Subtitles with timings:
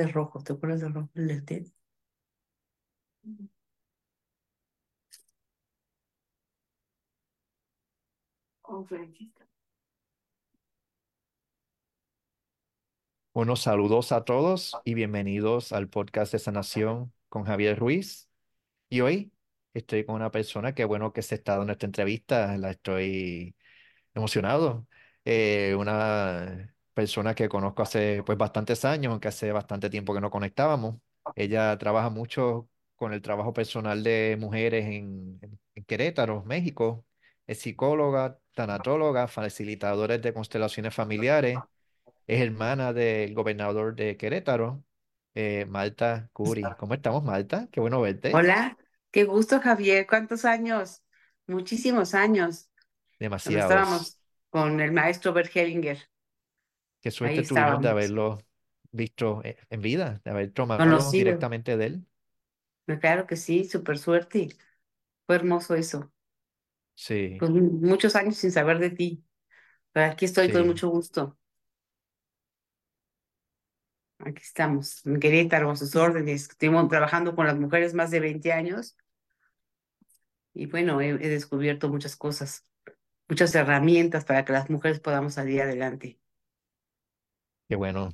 [0.00, 0.42] de rojo.
[0.42, 1.10] ¿Te acuerdas de rojo?
[1.14, 1.64] El té?
[8.62, 9.46] Conferencista.
[13.32, 18.28] Unos saludos a todos y bienvenidos al podcast de Sanación con Javier Ruiz.
[18.88, 19.32] Y hoy
[19.74, 23.56] estoy con una persona que bueno que se está dando esta entrevista, la estoy
[24.14, 24.88] emocionado.
[25.24, 30.30] Eh, una persona que conozco hace pues bastantes años, aunque hace bastante tiempo que no
[30.30, 30.96] conectábamos.
[31.34, 35.40] Ella trabaja mucho con el trabajo personal de mujeres en,
[35.86, 37.06] Querétaro, México.
[37.46, 41.58] Es psicóloga, tanatóloga, facilitadora de constelaciones familiares.
[42.26, 44.84] Es hermana del gobernador de Querétaro,
[45.34, 46.62] eh, Malta Curi.
[46.78, 47.68] ¿Cómo estamos, Malta?
[47.72, 48.32] Qué bueno verte.
[48.34, 48.76] Hola,
[49.10, 50.06] qué gusto, Javier.
[50.06, 51.02] ¿Cuántos años?
[51.46, 52.68] Muchísimos años.
[53.18, 53.70] Cuando Demasiados.
[53.70, 54.18] estábamos
[54.50, 55.98] con el maestro Bert Hellinger.
[57.00, 58.38] Qué suerte tuvimos de haberlo
[58.92, 61.14] visto eh, en vida, de haber tomado conocidos.
[61.14, 62.06] directamente de él.
[63.00, 64.48] Claro que sí, súper suerte.
[65.26, 66.12] Fue hermoso eso.
[66.94, 69.24] Sí, Pues mu- muchos años sin saber de ti.
[69.92, 71.38] Pero aquí estoy con sí, mucho gusto.
[74.18, 76.42] Aquí estamos, en Querétaro, a sus órdenes.
[76.50, 78.96] Estuvimos trabajando con las mujeres más de 20 años
[80.54, 82.64] y bueno, he, he descubierto muchas cosas,
[83.28, 86.19] muchas herramientas para que las mujeres podamos salir adelante.
[87.70, 88.10] Qué bueno.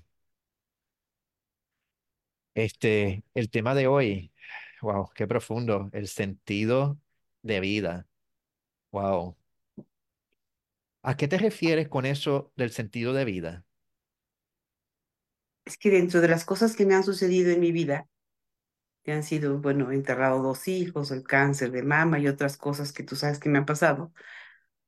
[2.54, 4.30] Este, el tema de hoy,
[4.82, 7.00] wow, qué profundo, el sentido
[7.40, 8.06] de vida.
[8.92, 9.34] Wow.
[11.02, 13.64] ¿A qué te refieres con eso del sentido de vida?
[15.64, 18.06] Es que dentro de las cosas que me han sucedido en mi vida,
[19.04, 23.04] que han sido, bueno, enterrado dos hijos, el cáncer de mama y otras cosas que
[23.04, 24.12] tú sabes que me han pasado,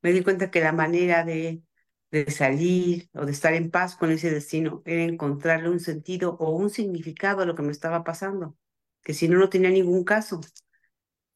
[0.03, 1.63] me di cuenta que la manera de,
[2.11, 6.51] de salir o de estar en paz con ese destino era encontrarle un sentido o
[6.57, 8.57] un significado a lo que me estaba pasando,
[9.03, 10.41] que si no, no tenía ningún caso.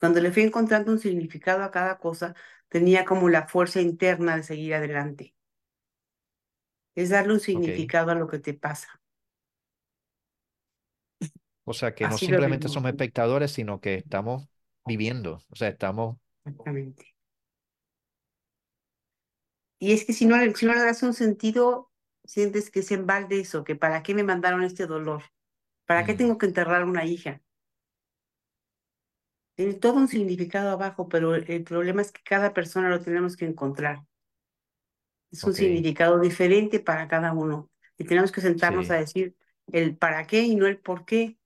[0.01, 2.35] Cuando le fui encontrando un significado a cada cosa,
[2.69, 5.35] tenía como la fuerza interna de seguir adelante.
[6.95, 9.03] Es darle un significado a lo que te pasa.
[11.65, 14.49] O sea, que no Así simplemente somos espectadores, sino que estamos
[14.85, 17.12] viviendo, o sea, estamos, Exactamente.
[19.83, 21.91] Y es que si no, le- si no le das un sentido,
[22.23, 25.25] sientes que es en balde eso, que para qué me mandaron este dolor,
[25.87, 27.43] para qué tengo que enterrar a una hija.
[29.57, 33.45] Tiene todo un significado abajo, pero el, problema es que cada persona lo tenemos que
[33.45, 34.07] encontrar.
[35.33, 37.69] Es un significado diferente para cada uno.
[37.99, 39.37] Y tenemos que sentarnos a decir
[39.73, 41.37] el para qué y no el por qué.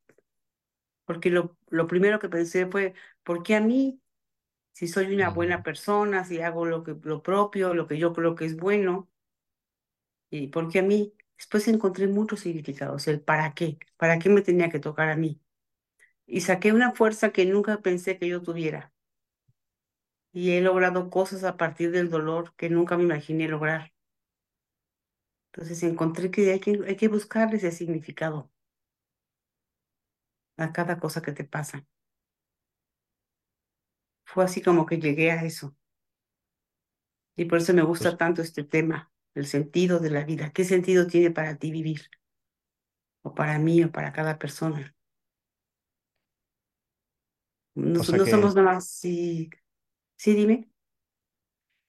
[1.07, 2.93] Porque lo, lo primero que pensé fue,
[3.23, 3.99] ¿por qué a mí?
[4.77, 8.35] Si soy una buena persona, si hago lo que, lo propio, lo que yo creo
[8.35, 9.09] que es bueno.
[10.29, 11.15] ¿Y por qué a mí?
[11.39, 15.41] Después encontré muchos significados, el para qué, para qué me tenía que tocar a mí.
[16.27, 18.93] Y saqué una fuerza que nunca pensé que yo tuviera.
[20.31, 23.95] Y he logrado cosas a partir del dolor que nunca me imaginé lograr.
[25.53, 28.51] Entonces encontré que hay que, hay que buscarle ese significado
[30.59, 31.87] a cada cosa que te pasa.
[34.27, 35.75] Fue así como que llegué a eso.
[37.35, 40.53] Y por eso me gusta Pues, tanto este tema, el sentido de la vida.
[40.53, 42.11] ¿Qué sentido tiene para ti vivir?
[43.29, 44.83] O para mí, o para cada persona.
[47.75, 49.51] No, o sea no que, somos nada más, sí,
[50.17, 50.71] sí, dime.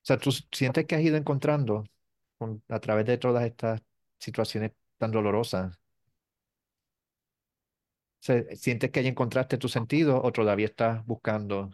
[0.04, 1.84] o sea, tú sientes que has ido encontrando
[2.38, 3.82] con- a través de todas estas
[4.20, 5.80] situaciones tan dolorosas, o
[8.20, 11.72] sea, ¿sientes que ya encontraste tu sentido o todavía estás buscando?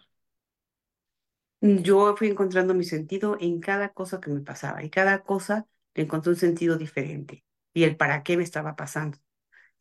[1.66, 5.66] Yo fui encontrando mi sentido en cada cosa que me pasaba y cada cosa
[5.96, 9.18] le encontré un sentido diferente y el para qué me estaba pasando.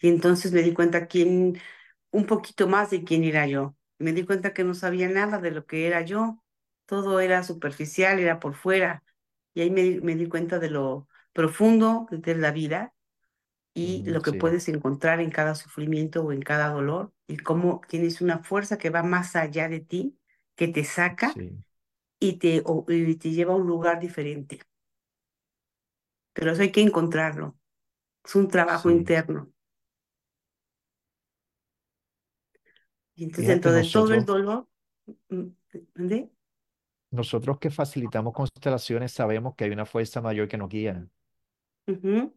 [0.00, 1.60] Y entonces me di cuenta quién,
[2.12, 3.76] un poquito más de quién era yo.
[3.98, 6.42] Me di cuenta que no sabía nada de lo que era yo.
[6.86, 9.04] Todo era superficial, era por fuera.
[9.54, 12.94] Y ahí me, di- me di cuenta de lo profundo de la vida
[13.74, 17.38] y Mm, lo que sí, puedes encontrar en cada sufrimiento o en cada dolor y
[17.38, 20.18] cómo tienes una fuerza que va más allá de ti,
[20.56, 21.62] que te saca sí,
[22.22, 24.60] y te, o- y te lleva a un lugar diferente.
[26.34, 27.58] Pero eso hay que encontrarlo.
[28.24, 28.90] Es un trabajo sí.
[28.90, 29.52] interno.
[33.14, 34.68] Y entonces Fíjate, dentro de todo el nosotros, dolor,
[35.30, 35.48] mm,
[35.96, 36.30] ¿de?
[37.12, 41.06] nosotros que facilitamos constelaciones sabemos que hay una fuerza mayor que nos guía
[41.86, 42.32] Ujú.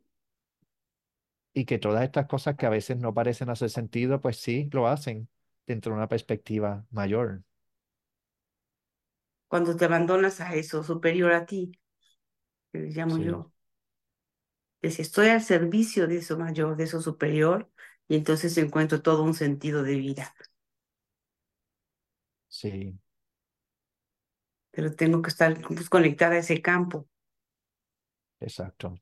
[1.54, 4.88] y que todas estas cosas que a veces no parecen hacer sentido, pues sí, lo
[4.88, 5.30] hacen
[5.68, 7.44] dentro de una perspectiva mayor.
[9.47, 11.71] Cuando te abandonas a eso superior a ti,
[12.71, 13.51] que le llamo Sí, yo,
[14.81, 17.69] que si estoy al servicio de eso mayor, de eso superior,
[18.07, 20.36] y entonces encuentro todo un sentido de vida.
[22.47, 23.00] Sí,
[24.74, 27.07] Pero tengo que estar pues, conectada a ese campo,
[28.39, 28.95] exacto,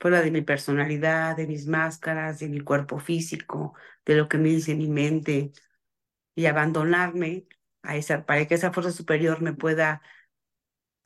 [0.00, 3.74] fuera de mi personalidad, de mis máscaras, de mi cuerpo físico,
[4.04, 5.52] de lo que me dice mi mente,
[6.36, 7.46] y abandonarme
[7.82, 10.02] a esa, para que esa fuerza superior me pueda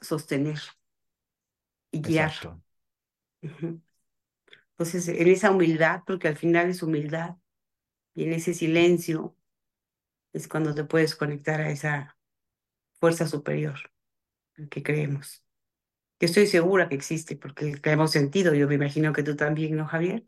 [0.01, 0.59] sostener
[1.91, 2.33] y guiar.
[3.43, 7.37] Entonces, en esa humildad, porque al final es humildad,
[8.15, 9.37] y en ese silencio
[10.33, 12.19] es cuando te puedes conectar a esa
[13.01, 13.79] fuerza superior
[14.71, 15.45] que creemos.
[16.19, 18.55] Que estoy segura que existe, porque la hemos sentido.
[18.55, 20.25] Yo me imagino que tú también, ¿no, Javier?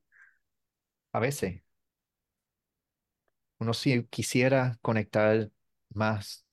[1.12, 1.62] A veces
[3.58, 5.50] uno sí quisiera conectar
[5.98, 6.46] más,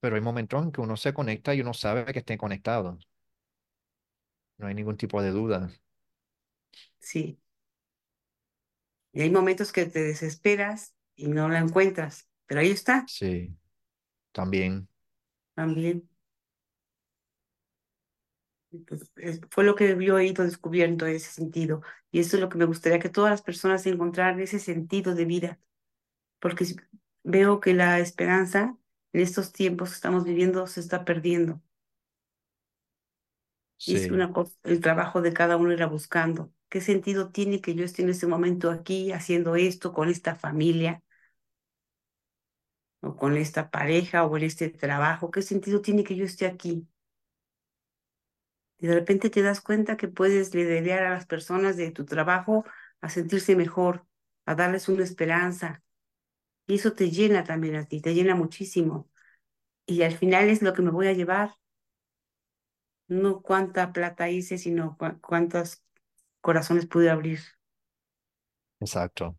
[0.00, 2.98] pero hay momentos en que uno se conecta y uno sabe que esté conectado.
[4.58, 5.70] No hay ningún tipo de duda.
[6.98, 7.38] Sí.
[9.12, 13.56] Y hay momentos que te desesperas y no la encuentras, pero ahí está Sí,
[14.32, 14.88] también,
[15.54, 16.08] también.
[18.86, 21.82] Pues, es- fue lo que yo he ido descubriendo en ese sentido.
[22.10, 25.24] Y eso es lo que me gustaría que todas las personas encontraran ese sentido de
[25.24, 25.60] vida,
[26.46, 26.64] porque
[27.24, 28.78] veo que la esperanza
[29.12, 31.60] en estos tiempos que estamos viviendo se está perdiendo.
[33.84, 36.52] Y es una cosa, el trabajo de cada uno irá buscando.
[36.68, 41.02] ¿Qué sentido tiene que yo esté en este momento aquí haciendo esto con esta familia
[43.00, 45.30] o con esta pareja o en este trabajo?
[45.30, 46.86] ¿Qué sentido tiene que yo esté aquí?
[48.78, 52.64] Y de repente te das cuenta que puedes liderar a las personas de tu trabajo
[53.00, 54.06] a sentirse mejor,
[54.46, 55.82] a darles una esperanza.
[56.66, 59.10] Y eso te llena también a ti, te llena muchísimo.
[59.86, 61.52] Y al final es lo que me voy a llevar,
[63.08, 65.82] no cuánta plata hice, sino cuántos
[66.42, 67.40] corazones pude abrir.
[68.80, 69.36] exacto,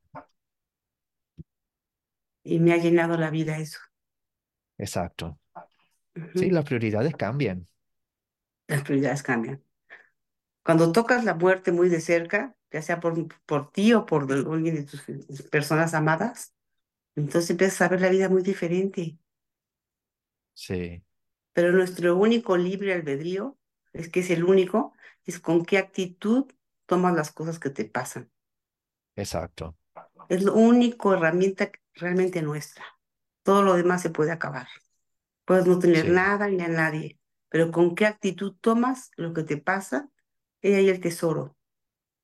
[2.43, 3.77] Y me ha llenado la vida eso.
[4.77, 5.39] exacto.
[6.35, 7.67] Sí, las prioridades cambian.
[8.67, 9.61] Las prioridades cambian.
[10.63, 13.15] Cuando tocas la muerte muy de cerca, ya sea por,
[13.45, 15.01] por ti o por alguien de tus
[15.51, 16.53] personas amadas,
[17.17, 19.17] entonces empiezas a ver la vida muy diferente.
[20.53, 21.03] Sí,
[21.53, 23.57] Pero nuestro único libre albedrío,
[23.93, 24.93] es que es el único,
[25.25, 26.45] es con qué actitud
[26.85, 28.31] tomas las cosas que te pasan.
[29.15, 29.75] exacto,
[30.29, 32.85] Es la única herramienta realmente nuestra.
[33.43, 34.67] Todo lo demás se puede acabar.
[35.45, 39.43] Puedes no tener sí, nada ni a nadie, pero con qué actitud tomas lo que
[39.43, 40.09] te pasa,
[40.61, 41.57] es ahí el tesoro.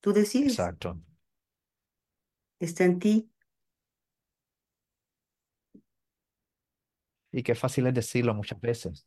[0.01, 0.99] Tú decides, exacto.
[2.59, 3.29] está en ti.
[7.33, 9.05] Y qué fácil es decirlo muchas veces.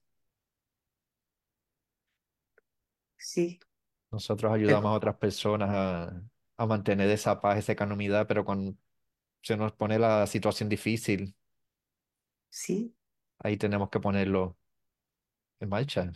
[3.19, 3.61] Sí,
[4.11, 6.23] Nosotros ayudamos a otras personas a,
[6.57, 8.75] a mantener esa paz, esa economía, pero cuando
[9.43, 11.37] se nos pone la situación difícil,
[12.51, 12.95] sí.
[13.39, 14.59] ahí tenemos que ponerlo
[15.61, 16.13] en marcha.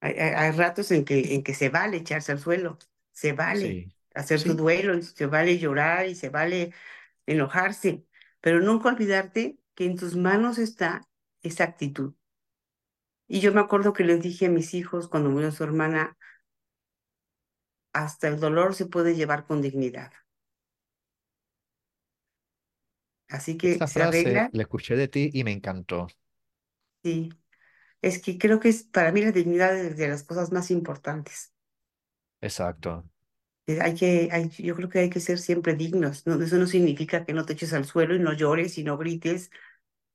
[0.00, 2.78] Hay, hay- hay ratos en que, en que se vale echarse al suelo,
[3.12, 6.72] se vale Sí, hacer sí, duelo, y se vale llorar y se vale
[7.26, 8.06] enojarse,
[8.40, 11.08] pero nunca olvidarte que en tus manos está
[11.42, 12.14] esa actitud.
[13.28, 16.18] Y yo me acuerdo que les dije a mis hijos cuando murió su hermana,
[17.92, 20.10] hasta el dolor se puede llevar con dignidad.
[23.28, 26.08] Así que esa se frase arregla, la escuché de ti y me encantó.
[27.02, 27.30] sí.
[28.02, 31.52] Es que creo que es para mí la dignidad es de las cosas más importantes.
[32.42, 33.04] Exacto,
[33.66, 36.26] Eh, Hay que, hay, yo creo que hay que ser siempre dignos.
[36.26, 38.98] No, eso no significa que no te eches al suelo y no llores y no
[38.98, 39.50] grites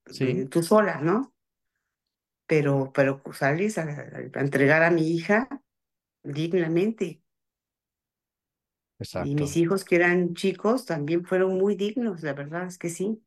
[0.09, 1.33] sí, eh, tú sola, ¿no?
[2.47, 5.49] Pero, pero sales a, a entregar a mi hija
[6.23, 7.23] dignamente.
[9.19, 12.89] Y mis exacto, hijos que eran chicos también fueron muy dignos, la verdad es que
[12.89, 13.21] sí.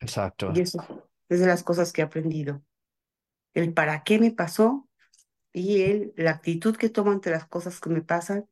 [0.00, 0.78] exacto, Y eso
[1.28, 2.62] es de las cosas que he aprendido.
[3.54, 4.88] El para qué me pasó
[5.52, 8.48] y el, la actitud que tomo ante las cosas que me pasan.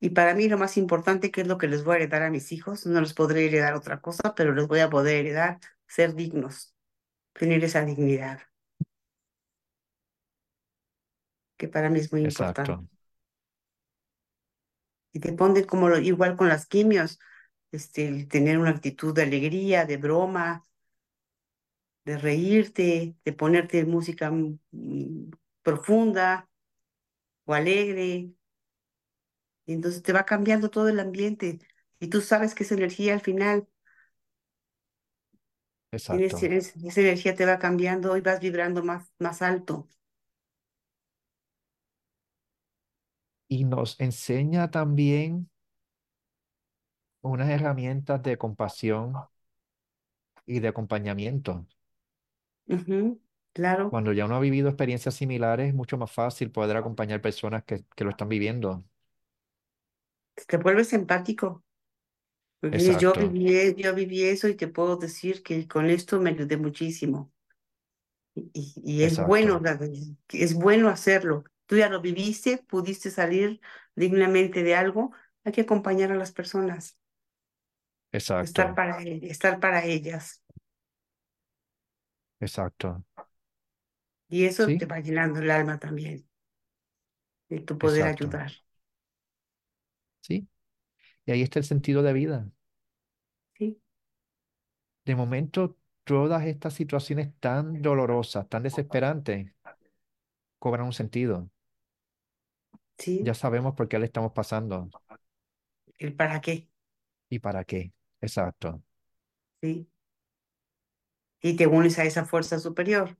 [0.00, 2.30] Y para mí lo más importante, que es lo que les voy a heredar a
[2.30, 6.14] mis hijos, no les podré heredar otra cosa, pero les voy a poder heredar ser
[6.14, 6.74] dignos,
[7.34, 8.40] tener esa dignidad,
[11.58, 12.72] que para mí es muy importante.
[12.72, 12.86] exacto,
[15.12, 17.18] Y te ponen como lo- igual con las quimios,
[17.72, 20.66] este, el tener una actitud de alegría, de broma,
[22.04, 25.30] de reírte, de ponerte música mm, mm,
[25.62, 26.48] profunda
[27.46, 28.32] o alegre,
[29.66, 31.58] y entonces te va cambiando todo el ambiente.
[32.00, 33.68] Y tú sabes que esa energía al final,
[35.90, 39.88] exacto, tienes- esa energía te va cambiando y vas vibrando más, más alto.
[43.48, 45.50] y nos enseña también
[47.20, 49.26] unas herramientas de compasión
[50.44, 51.66] y de acompañamiento.
[52.68, 53.20] Ujú,
[53.52, 57.64] Claro, Cuando ya uno ha vivido experiencias similares, es mucho más fácil poder acompañar personas
[57.64, 58.84] que, que lo están viviendo.
[60.46, 61.64] Te vuelves empático.
[62.60, 66.56] Porque yo viví, yo viví eso y te puedo decir que con esto me ayudé
[66.58, 67.32] muchísimo.
[68.34, 69.86] Y, es bueno, exacto,
[70.30, 71.44] es bueno hacerlo.
[71.66, 73.60] Tú ya lo viviste, pudiste salir
[73.94, 75.12] dignamente de algo.
[75.44, 76.98] Hay que acompañar a las personas,
[78.46, 80.42] estar exacto, para, e- estar para ellas.
[82.40, 83.04] exacto.
[84.28, 86.28] Y eso te va llenando el alma también,
[87.48, 88.06] de tu poder exacto.
[88.06, 88.52] ayudar.
[90.26, 90.48] Sí,
[91.26, 92.50] y ahí está el sentido de vida.
[93.58, 93.80] Sí,
[95.06, 99.48] De momento, todas estas situaciones tan dolorosas, tan desesperantes,
[100.58, 101.50] cobran un sentido.
[102.98, 104.90] sí, Ya sabemos por qué le estamos pasando
[105.98, 106.68] el para qué.
[107.30, 107.92] y para qué.
[108.20, 108.82] Exacto,
[109.62, 109.86] Sí.
[111.40, 113.16] Y te unes a esa fuerza superior.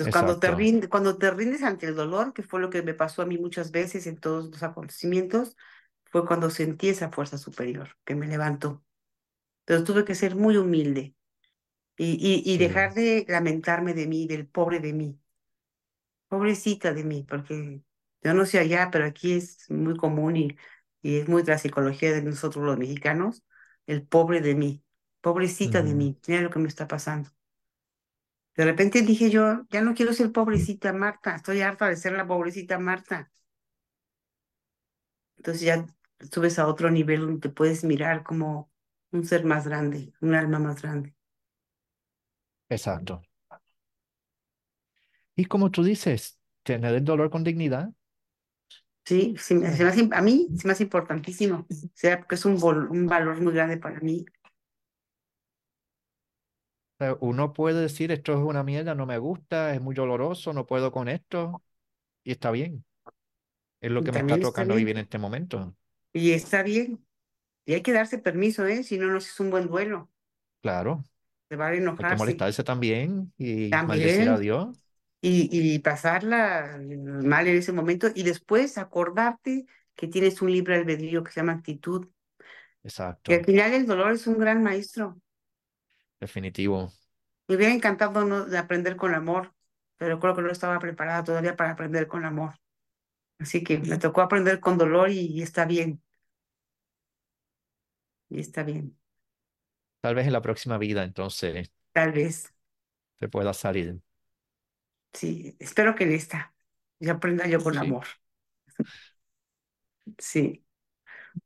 [0.00, 2.94] Entonces, cuando te rindes, cuando te rindes ante el dolor, que fue lo que me
[2.94, 5.56] pasó a mí muchas veces en todos los acontecimientos,
[6.06, 8.84] fue cuando sentí esa fuerza superior que me levantó.
[9.66, 11.14] Pero tuve que ser muy humilde
[11.98, 12.12] y,
[12.46, 15.20] y, y sí, dejar de lamentarme de mí, del pobre de mí,
[16.28, 17.82] pobrecita de mí, porque
[18.22, 20.56] yo no sé allá, pero aquí es muy común y,
[21.02, 23.44] y es muy de la psicología de nosotros los mexicanos,
[23.86, 24.84] el pobre de mí,
[25.20, 27.30] pobrecita de mí, mira lo que me está pasando.
[28.56, 32.26] De repente dije yo, ya no quiero ser pobrecita Marta, estoy harta de ser la
[32.28, 33.32] pobrecita Marta.
[35.38, 35.86] Entonces ya
[36.32, 38.70] subes a otro nivel donde te puedes mirar como
[39.12, 41.14] un ser más grande, un alma más grande.
[42.68, 43.22] exacto.
[45.34, 47.90] Y como tú dices, tener el dolor con dignidad.
[49.04, 52.44] Sí, me- se me hace- a mí se me hace importantísimo, o sea, porque es
[52.44, 54.24] un valor muy grande para mí.
[57.00, 60.66] Sea, Uno puede decir, esto es una mierda, no me gusta, es muy doloroso, no
[60.66, 61.64] puedo con esto,
[62.24, 62.84] y está bien.
[63.80, 65.76] Es lo Y que me está también tocando vivir en este momento.
[66.12, 67.04] y está bien.
[67.66, 68.82] Y hay que darse permiso, ¿eh?
[68.84, 70.10] Si no, no es un buen duelo.
[70.62, 71.06] Claro,
[71.48, 74.86] Se va a hay que enojarse molestarse también y maldecir a también Dios.
[75.22, 76.78] y, y pasarla
[77.24, 79.66] mal en ese momento y después acordarte
[79.96, 82.08] que tienes un libre albedrío que se llama actitud
[83.22, 85.20] que al Exacto, final el dolor es un gran maestro.
[86.20, 86.92] Definitivo.
[87.48, 89.52] Me hubiera encantado no, de aprender con amor,
[89.96, 92.54] pero creo que no estaba preparada todavía para aprender con amor.
[93.40, 96.02] Así que me tocó aprender con dolor y, y está bien,
[98.28, 98.96] y está bien.
[100.02, 102.52] Tal vez en la próxima vida entonces Tal vez,
[103.20, 104.00] se pueda salir.
[105.12, 106.54] sí, espero que en esta
[107.00, 108.06] ya aprenda yo con Sí, amor.
[110.18, 110.64] Sí,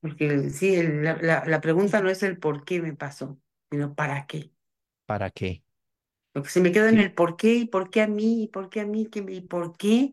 [0.00, 3.40] porque sí, el- la, la pregunta no es el por qué me pasó,
[3.71, 4.53] sino para qué.
[5.06, 5.62] ¿Para qué?
[6.32, 8.49] Porque si me quedo en Sí, el por qué, y por qué a mí, y
[8.49, 10.12] por qué a mí, que me- y por qué,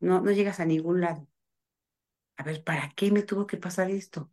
[0.00, 1.28] no, no llegas a ningún lado.
[2.38, 4.30] A ver, ¿para qué me tuvo que pasar esto?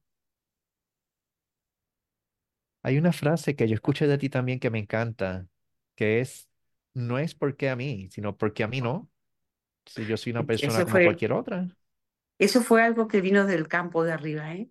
[2.84, 5.48] hay una frase que yo escuché de ti también que me encanta,
[5.96, 6.50] que es,
[6.94, 9.10] no es porque a mí, sino porque a mí no.
[9.86, 11.70] Si yo soy una persona Eso como fue, cualquier otra.
[12.40, 14.70] eso fue algo que vino del campo de arriba, ¿eh?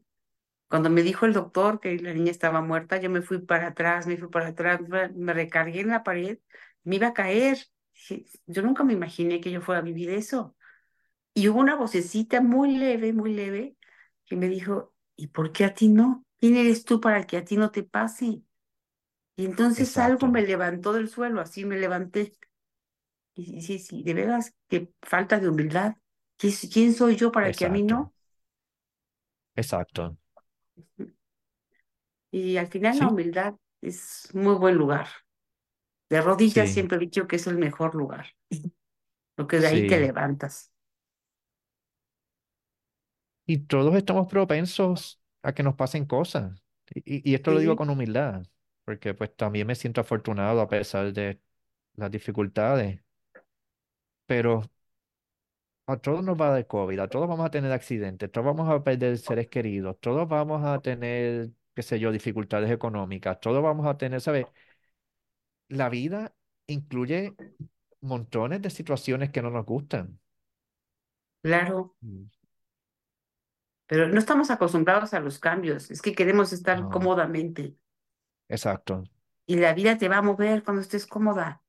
[0.68, 4.06] Cuando me dijo el doctor que la niña estaba muerta, yo me fui para atrás,
[4.06, 4.80] me fui para atrás,
[5.14, 6.38] me recargué en la pared,
[6.84, 7.58] me iba a caer.
[8.46, 10.56] Yo nunca me imaginé que yo fuera a vivir eso.
[11.34, 13.76] Y hubo una vocecita muy leve, muy leve,
[14.26, 16.24] que me dijo, ¿y por qué a ti no?
[16.38, 18.42] ¿Quién eres tú para que a ti no te pase?
[19.36, 22.32] Y entonces algo me levantó del suelo, así me levanté.
[23.34, 25.96] Y sí, sí, de veras, qué falta de humildad.
[26.38, 28.12] ¿Qui- ¿Quién soy yo para que a mí no?
[29.54, 30.16] exacto.
[32.30, 35.08] Y al final la Sí, humildad es muy buen lugar.
[36.10, 38.26] De rodillas sí, siempre he dicho que es el mejor lugar,
[39.34, 40.00] porque de ahí te sí.
[40.00, 40.72] levantas.
[43.46, 46.62] Y todos estamos propensos a que nos pasen cosas.
[46.94, 48.44] Y, y esto lo digo con humildad,
[48.84, 51.40] porque pues también me siento afortunado a pesar de
[51.94, 53.00] las dificultades.
[54.26, 54.62] Pero
[55.86, 58.68] a todos nos va a dar COVID, a todos vamos a tener accidentes, todos vamos
[58.70, 63.86] a perder seres queridos, todos vamos a tener, qué sé yo, dificultades económicas, todos vamos
[63.86, 64.48] a tener, ¿sabes?
[65.68, 66.34] La vida
[66.66, 67.38] incluye
[68.00, 70.20] montones de situaciones que no nos gustan.
[71.42, 72.30] claro, Mm.
[73.86, 77.76] pero no estamos acostumbrados a los cambios, es que queremos estar No, cómodamente
[78.48, 79.04] exacto.
[79.46, 81.62] y la vida te va a mover cuando estés cómoda.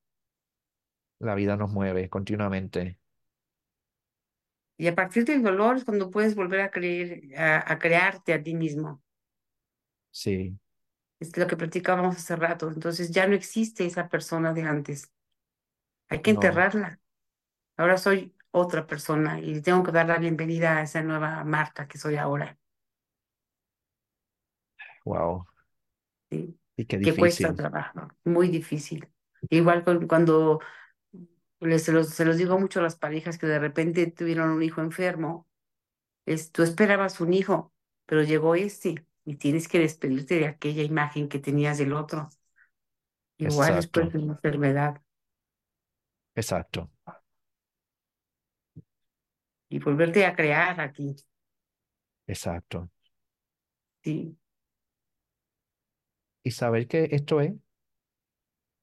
[1.19, 2.97] La vida nos mueve continuamente.
[4.77, 8.43] Y a partir del dolor es cuando puedes volver a creer, a, a crearte a
[8.43, 9.03] ti mismo.
[10.11, 10.59] Sí,
[11.19, 12.69] Es lo que platicábamos hace rato.
[12.71, 15.11] Entonces ya no existe esa persona de antes.
[16.09, 16.99] Hay que no, enterrarla.
[17.77, 21.97] Ahora soy otra persona y tengo que dar la bienvenida a esa nueva Marta que
[21.99, 22.57] soy ahora.
[25.05, 25.45] wow,
[26.29, 26.59] ¿sí?
[26.75, 29.07] y qué Que cuesta difícil, trabajo, muy difícil.
[29.49, 30.59] Igual cuando
[31.59, 34.63] les, se los, se los digo mucho a las parejas que de repente tuvieron un
[34.63, 35.47] hijo enfermo,
[36.25, 37.73] es, tú esperabas un hijo,
[38.05, 42.29] pero llegó este y tienes que despedirte de aquella imagen que tenías del otro.
[43.39, 45.01] Igual después de una enfermedad.
[46.35, 46.89] Exacto,
[49.69, 51.15] y volverte a crear aquí,
[52.27, 52.89] exacto.
[54.03, 54.37] sí,
[56.43, 57.53] Y saber que esto es,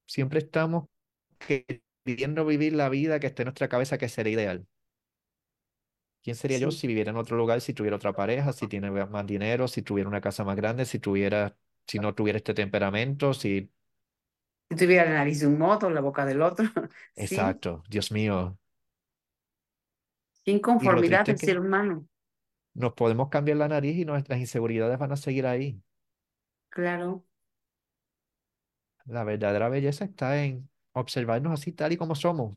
[0.06, 0.88] siempre estamos
[2.04, 4.66] queriendo vivir la vida que esté en nuestra cabeza que sería ideal.
[6.22, 9.26] ¿Quién sería yo si viviera en otro lugar, si tuviera otra pareja, si tiene más
[9.26, 11.56] dinero, si tuviera una casa más grande, si tuviera,
[11.86, 13.70] si no tuviera este temperamento, si...
[14.70, 16.66] Si tuviera la nariz de un modo, la boca del otro,
[17.14, 18.56] sí, Exacto, Dios mío.
[20.46, 22.06] inconformidad del ser humano,
[22.74, 25.80] nos podemos cambiar la nariz y nuestras inseguridades van a seguir ahí.
[26.68, 27.24] claro,
[29.06, 32.56] La verdadera belleza está en observarnos así tal y como somos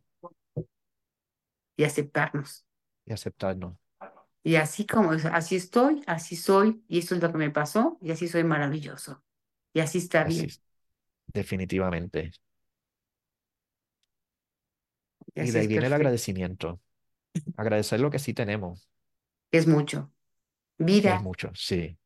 [1.77, 2.65] y aceptarnos.
[3.05, 3.75] y aceptarnos.
[4.43, 8.11] Y así como así estoy, así soy, y esto es lo que me pasó, y
[8.11, 9.23] así soy maravilloso.
[9.73, 10.55] Y así está Así bien,
[11.27, 12.31] definitivamente.
[15.35, 15.93] y Y de ahí viene el perfecto.
[15.93, 16.81] agradecimiento.
[17.57, 18.89] Agradecer lo que sí tenemos,
[19.51, 20.09] Es mucho.
[20.99, 21.97] que es Vida, mucho, sí,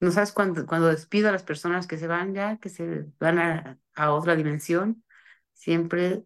[0.00, 3.38] ¿no sabes cuando, cuando despido a las personas que se van ya, que se van
[3.38, 5.04] a, a otra dimensión?
[5.58, 6.24] Siempre,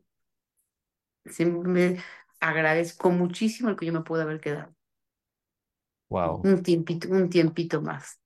[1.26, 2.02] siempre me
[2.40, 4.74] agradezco muchísimo el que yo me pude haber quedado.
[6.08, 8.20] wow, Un tiempito, un tiempito más.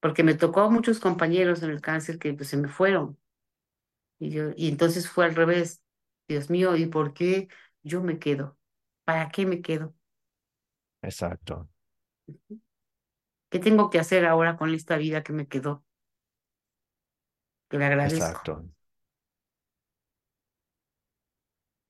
[0.00, 3.18] Porque me tocó a muchos compañeros en el cáncer que pues, se me fueron.
[4.18, 5.82] Y, yo, y entonces fue al revés.
[6.28, 7.48] Dios mío, ¿y por qué
[7.82, 8.58] yo me quedo?
[9.04, 9.94] ¿Para qué me quedo?
[11.02, 11.68] exacto,
[13.50, 15.84] ¿Qué tengo que hacer ahora con esta vida que me quedó?
[17.68, 18.40] Que le agradezco.
[18.42, 18.64] exacto.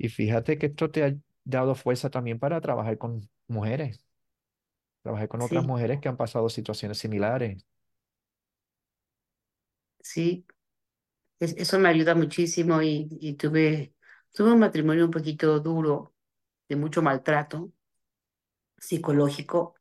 [0.03, 4.05] Y fíjate que esto te ha dado fuerza también para trabajar con mujeres,
[5.03, 7.67] trabajar con otras Sí, mujeres que han pasado situaciones similares.
[10.01, 10.47] sí,
[11.41, 13.95] es- eso me ayuda muchísimo y, y tuve,
[14.33, 16.15] tuve un matrimonio un poquito duro,
[16.69, 17.73] de mucho maltrato
[18.79, 19.75] psicológico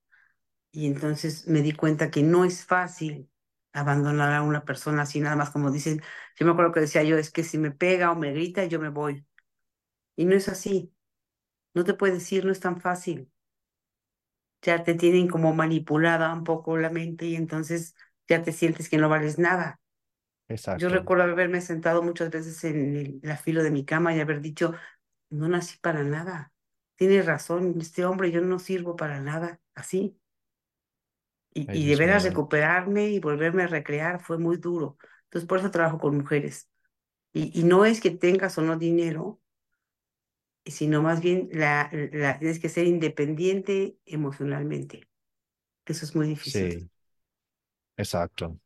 [0.71, 3.29] y entonces me di cuenta que no es fácil
[3.73, 6.01] abandonar a una persona así, nada más como dicen,
[6.37, 8.79] yo me acuerdo que decía yo, es que si me pega o me grita, yo
[8.79, 9.25] me voy.
[10.21, 10.93] Y no es así,
[11.75, 13.31] no te puedes ir, no es tan fácil.
[14.61, 17.95] Ya te tienen como manipulada un poco la mente y entonces
[18.27, 19.81] ya te sientes que no vales nada.
[20.75, 24.19] Yo Exacto, recuerdo haberme sentado muchas veces en el, la filo de mi cama y
[24.21, 24.73] haber dicho,
[25.29, 26.53] no nací para nada.
[26.95, 30.19] Tienes razón, este hombre, yo no sirvo para nada, así.
[31.53, 34.97] Y, y de veras recuperarme y volverme a recrear fue muy duro.
[35.25, 36.69] Entonces, por eso trabajo con mujeres.
[37.33, 39.40] Y, y no es que tengas o no dinero,
[40.65, 45.09] sino más bien la, la, tienes que ser independiente emocionalmente,
[45.85, 46.69] eso es muy difícil.
[46.71, 46.89] sí,
[47.97, 48.59] exacto,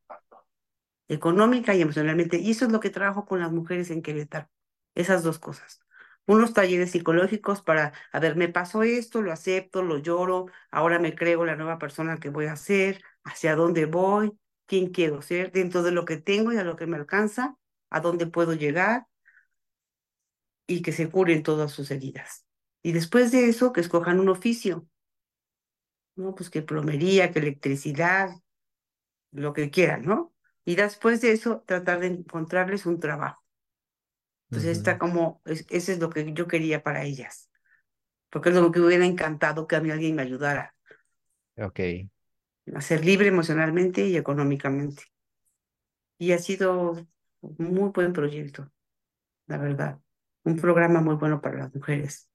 [1.07, 2.37] económica y emocionalmente.
[2.37, 4.49] Y eso es lo que trabajo con las mujeres en Querétaro,
[4.95, 5.81] esas dos cosas.
[6.27, 11.13] Unos talleres psicológicos para, a ver, me pasó esto, lo acepto, lo lloro, ahora me
[11.15, 14.33] creo la nueva persona que voy a ser, hacia dónde voy,
[14.65, 17.55] quién quiero ser, dentro de lo que tengo y a lo que me alcanza,
[17.91, 19.05] a dónde puedo llegar
[20.67, 22.45] y que se curen todas sus heridas.
[22.83, 24.87] Y después de eso, que escojan un oficio,
[26.15, 26.35] ¿no?
[26.35, 28.29] Pues que plomería, que electricidad,
[29.31, 30.33] lo que quieran, ¿no?
[30.65, 33.43] Y después de eso, tratar de encontrarles un trabajo.
[34.49, 37.49] Entonces está como, es, eso es lo que yo quería para ellas,
[38.31, 40.75] porque es lo que me hubiera encantado que a mí alguien me ayudara
[41.57, 42.07] ok.
[42.75, 45.03] a ser libre emocionalmente y económicamente.
[46.17, 46.91] Y ha sido
[47.41, 48.71] un muy buen proyecto,
[49.47, 50.01] la verdad.
[50.45, 52.29] Un programa muy bueno para las mujeres.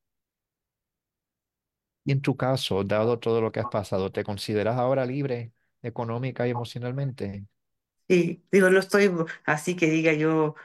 [2.05, 6.47] Y en tu caso, dado todo lo que has pasado, ¿te consideras ahora libre económica
[6.47, 7.47] y emocionalmente?
[8.09, 9.11] Y digo, no estoy
[9.45, 10.57] así que diga yo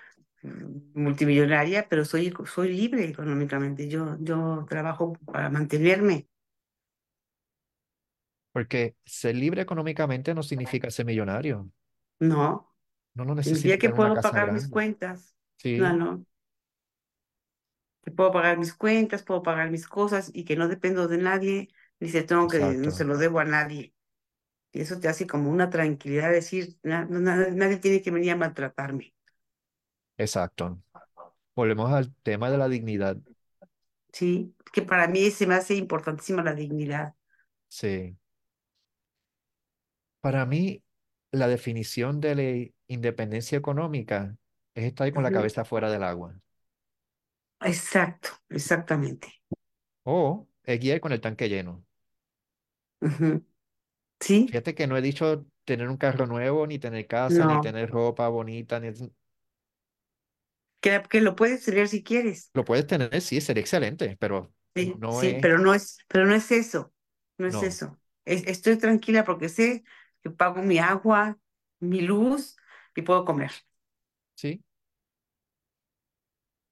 [0.43, 3.87] mm, multimillonaria, pero soy, soy libre económicamente.
[3.89, 6.27] Yo, yo trabajo para mantenerme.
[8.51, 11.69] Porque ser libre económicamente no significa ser millonario.
[12.19, 12.73] No,
[13.13, 15.35] No, no significa necesitas que puedo pagar mis cuentas.
[15.75, 16.25] No, Sí, no.
[18.05, 21.69] Que puedo pagar mis cuentas, puedo pagar mis cosas y que no dependo de nadie,
[21.99, 23.95] ni se tengo que, no se lo debo a nadie.
[24.73, 29.15] Y eso te hace como una tranquilidad decir, "Na- nadie tiene que venir a maltratarme.
[30.17, 30.81] exacto.
[31.55, 33.17] Volvemos al tema de la dignidad.
[34.13, 37.15] Sí, que para mí se me hace importantísima la dignidad.
[37.67, 38.17] Sí.
[40.21, 40.83] Para mí,
[41.31, 44.37] la definición de la independencia económica
[44.73, 46.35] es estar con la cabeza fuera del agua.
[47.59, 49.27] Exacto, exactamente.
[50.03, 51.85] O es guiar con el tanque lleno.
[54.19, 57.59] Sí, Fíjate que no he dicho tener un carro nuevo, ni tener casa, ni no,
[57.59, 58.91] tener ropa bonita, ni...
[60.81, 62.51] que, que lo puedes tener si quieres.
[62.53, 66.25] Lo puedes tener, sí, sería excelente, pero Sí, no sí, es, pero no es, pero
[66.25, 66.93] no es eso,
[67.37, 67.97] no es no, eso.
[68.25, 69.83] Es- estoy tranquila porque sé
[70.21, 71.37] que pago mi agua,
[71.79, 72.57] mi luz
[72.95, 73.51] y puedo comer.
[74.35, 74.63] ¿sí?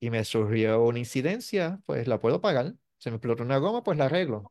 [0.04, 2.76] Y me surgió una incidencia, pues la puedo pagar.
[2.98, 4.50] Se me explotó una goma, pues la arreglo.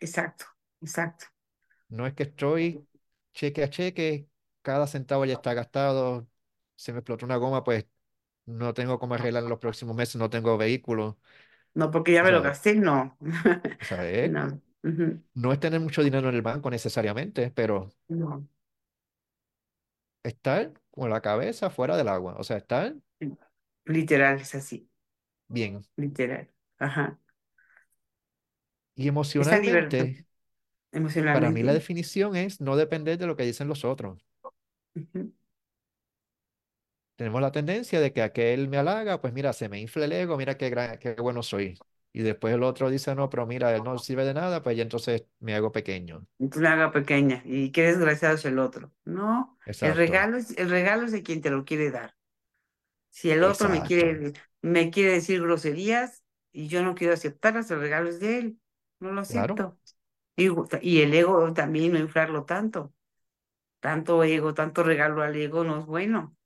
[0.00, 0.44] Exacto,
[0.80, 1.26] exacto.
[1.88, 2.86] No es que estoy
[3.32, 4.28] cheque a cheque,
[4.62, 6.28] cada centavo ya está gastado.
[6.76, 7.86] Se me explotó una goma, pues
[8.46, 11.18] no tengo cómo arreglar en los próximos meses, no tengo vehículo.
[11.74, 13.16] No, porque ya me lo sea, gasté, no.
[14.28, 14.60] No,
[15.34, 18.48] no es tener mucho dinero en el banco necesariamente, pero no.
[20.22, 22.94] estar con la cabeza fuera del agua, o sea, estar
[23.86, 24.90] Literal, es así,
[25.48, 25.84] bien.
[25.96, 26.48] literal.
[26.78, 27.18] Ajá.
[28.96, 29.08] Y
[29.62, 30.26] libertad emocionalmente,
[31.30, 31.74] para mí la emocionalmente.
[31.74, 34.24] definición es no depender de lo que dicen los otros.
[37.16, 40.36] Tenemos la tendencia de que aquel me halaga, pues mira, se me infla el ego,
[40.36, 41.80] mira qué, gran- qué bueno soy.
[42.12, 44.82] Y después el otro dice, no, pero mira, él no sirve de nada, pues ya
[44.82, 46.26] entonces me hago pequeño.
[46.38, 48.92] Entonces me haga pequeña y qué desgraciado es el otro.
[49.04, 52.14] No, el regalo es, el regalo es de quien te lo quiere dar.
[53.14, 57.80] Si el otro me quiere, me quiere decir groserías y yo no quiero aceptarlas, el
[57.80, 58.60] regalo es de él.
[59.00, 59.78] No lo claro, acepto.
[60.36, 60.48] Y,
[60.82, 62.94] y el ego también no inflarlo tanto.
[63.80, 66.36] Tanto ego, tanto regalo al ego no es bueno.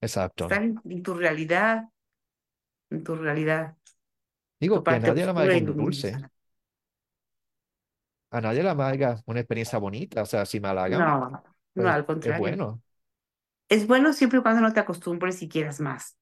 [0.00, 0.50] exacto.
[0.50, 1.90] Estar en, en tu realidad,
[2.90, 3.76] en tu realidad,
[4.60, 6.10] Digo que a nadie le amarga un dulce,
[8.30, 11.42] a nadie le amarga una experiencia bonita, o sea, si me halagan, No,
[11.74, 12.36] no, pues al es contrario.
[12.36, 12.82] bueno,
[13.68, 16.16] Es bueno siempre y cuando no te acostumbres y quieras más,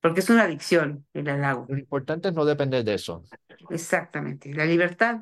[0.00, 1.66] porque es una adicción el halago.
[1.68, 3.22] Lo importante es no depender de eso.
[3.70, 4.52] Exactamente.
[4.54, 5.20] La libertad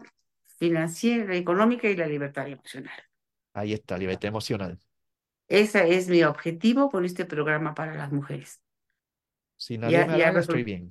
[0.59, 2.93] financiera, económica y la libertad emocional.
[3.55, 4.79] Ahí está, libertad emocional.
[5.49, 8.61] Ese es mi objetivo con este programa para las mujeres.
[9.57, 10.91] Si nadie Ya, me halaga, estoy bien.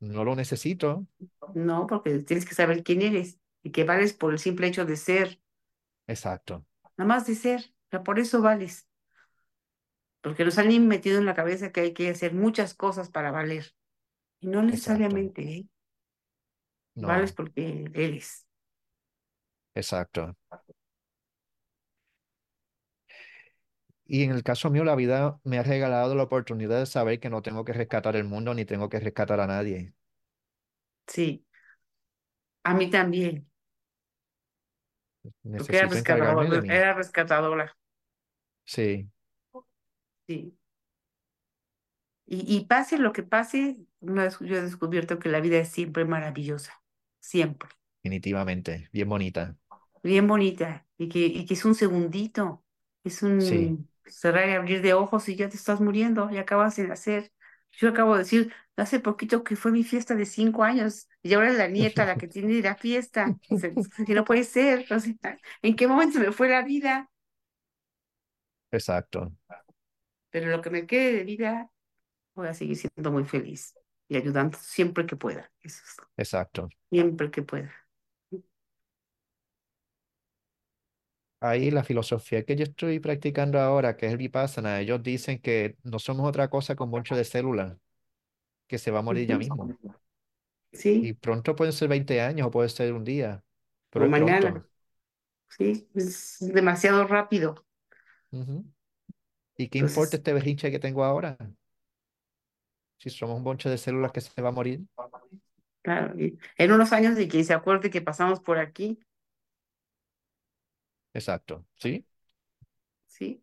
[0.00, 1.06] No lo necesito,
[1.54, 4.96] No, porque tienes que saber quién eres y que vales por el simple hecho de
[4.96, 5.40] ser,
[6.06, 6.64] exacto,
[6.96, 7.72] nada más de ser.
[7.88, 8.86] O sea, por eso vales.
[10.20, 13.74] Porque nos han metido en la cabeza que hay que hacer muchas cosas para valer.
[14.40, 15.68] Y no necesariamente, ¿eh?
[17.00, 18.46] Vales no, porque eres.
[19.74, 20.36] exacto.
[24.06, 27.30] Y en el caso mío, la vida me ha regalado la oportunidad de saber que
[27.30, 29.94] no tengo que rescatar el mundo ni tengo que rescatar a nadie.
[31.06, 31.44] Sí,
[32.64, 33.47] a mí también,
[35.56, 36.80] porque era rescatadora, mí.
[36.80, 37.76] era rescatadora,
[38.64, 39.10] Sí,
[40.26, 40.54] sí.
[42.26, 46.82] Y, y pase lo que pase, yo he descubierto que la vida es siempre maravillosa,
[47.20, 47.68] siempre.
[48.02, 48.88] definitivamente.
[48.92, 49.56] Bien bonita.
[50.02, 52.64] Bien bonita, y que, y que es un segundito,
[53.04, 56.76] es Sí, un cerrar y abrir de ojos y ya te estás muriendo, y acabas
[56.76, 57.32] de nacer.
[57.72, 61.50] Yo acabo de decir, hace poquito que fue mi fiesta de cinco años, y ahora
[61.50, 63.38] es la nieta la que tiene la fiesta.
[63.54, 65.14] Se- Que no puede ser, o sea,
[65.62, 67.10] ¿en qué momento me fue la vida?
[68.70, 69.32] exacto,
[70.30, 71.70] Pero lo que me quede de vida,
[72.34, 73.76] voy a seguir siendo muy feliz
[74.08, 75.52] y ayudando siempre que pueda.
[75.62, 76.68] Eso es, exacto.
[76.90, 77.72] siempre que pueda.
[81.40, 85.76] Ahí la filosofía que yo estoy practicando ahora, que es el Vipassana, ellos dicen que
[85.84, 87.76] no somos otra cosa un bonche de células
[88.68, 89.74] que se va a morir ya mismo.
[89.82, 89.94] Ujú.
[91.00, 93.44] Y Sí, pronto pueden ser 20 años o puede ser un día,
[93.90, 94.66] pero o mañana, pronto.
[95.50, 97.66] sí, es demasiado rápido.
[99.58, 101.36] ¿Y qué importa este berrinche que tengo ahora?
[102.98, 104.84] Si somos un bonche de células que se va a morir.
[105.82, 108.98] claro, y en unos años de quien se acuerde que pasamos por aquí,
[111.12, 112.06] Exacto, ¿sí?
[113.06, 113.42] sí,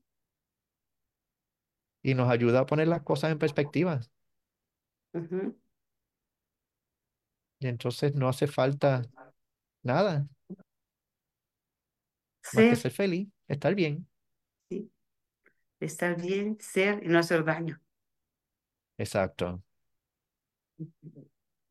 [2.01, 3.99] Y nos ayuda a poner las cosas en perspectiva.
[5.15, 5.55] Ujú.
[7.59, 9.03] Y entonces no hace falta
[9.83, 10.27] nada
[12.51, 14.07] más que Ser, ser feliz, estar bien.
[14.69, 14.91] sí,
[15.81, 17.81] estar bien, ser y no hacer daño.
[18.97, 19.63] exacto,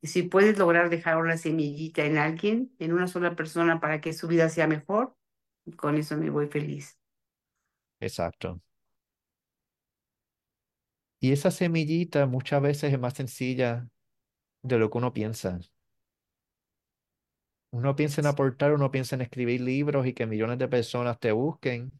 [0.01, 4.13] Y si puedes lograr dejar una semillita en alguien, en una sola persona, para que
[4.13, 5.15] su vida sea mejor,
[5.77, 6.97] con eso me voy feliz.
[7.99, 8.61] exacto.
[11.25, 13.87] Y esa semillita muchas veces es más sencilla
[14.63, 15.59] de lo que uno piensa.
[17.71, 21.31] Uno piensa en aportar, uno piensa en escribir libros y que millones de personas te
[21.31, 21.91] busquen,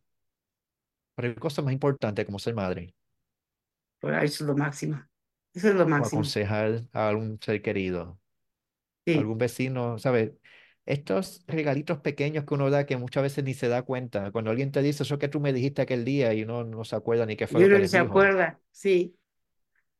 [1.16, 2.94] pero hay cosas más importantes como ser madre
[4.00, 5.04] Pero eso es lo máximo.
[5.54, 6.06] Eso es lo o máximo.
[6.06, 8.20] aconsejar a algún ser querido,
[9.06, 10.34] Sí, algún vecino, ¿sabes?
[10.86, 14.32] Estos regalitos pequeños que uno da que muchas veces ni se da cuenta.
[14.32, 16.96] Cuando alguien te dice eso que tú me dijiste aquel día y uno no se
[16.96, 18.30] acuerda ni qué fue y lo uno que ni les se dijo.
[18.38, 19.18] acuerda, sí.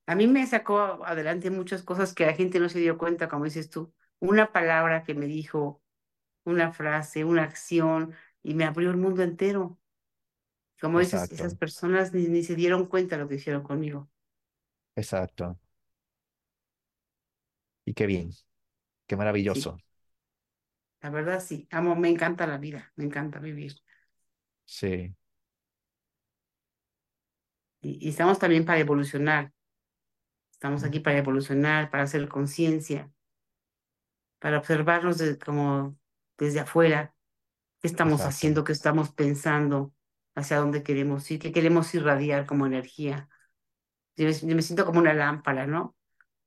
[0.08, 3.46] A mí me sacó adelante muchas cosas que la gente no se dio cuenta, como
[3.46, 3.94] dices tú.
[4.20, 5.84] Una palabra que me dijo,
[6.46, 9.80] una frase, una acción, y me abrió el mundo entero.
[10.80, 14.10] Como dices, esas Exacto, personas ni, ni se dieron cuenta de lo que hicieron conmigo.
[14.96, 15.58] exacto.
[17.86, 18.32] Y qué bien,
[19.08, 19.16] qué
[19.54, 19.82] Sí, maravilloso.
[21.06, 21.68] La verdad sí.
[21.72, 23.76] Amo, me encanta la vida, me encanta vivir.
[24.66, 25.16] Sí,
[27.82, 29.54] Y, y estamos también para evolucionar.
[30.52, 33.12] Estamos aquí para evolucionar, para hacer conciencia,
[34.40, 35.98] para observarnos de- como
[36.38, 37.16] desde afuera,
[37.82, 38.26] qué estamos exacto.
[38.26, 39.94] haciendo, qué estamos pensando,
[40.36, 43.30] hacia dónde queremos ir, qué queremos irradiar como energía.
[44.18, 45.96] Yo me, yo me siento como una lámpara, ¿no?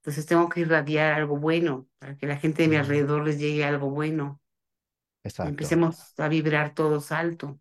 [0.00, 3.64] Entonces tengo que irradiar algo bueno para que la gente de mi alrededor les llegue
[3.64, 4.40] algo bueno
[5.28, 5.78] Exacto.
[5.80, 7.60] empecemos a vibrar todos alto,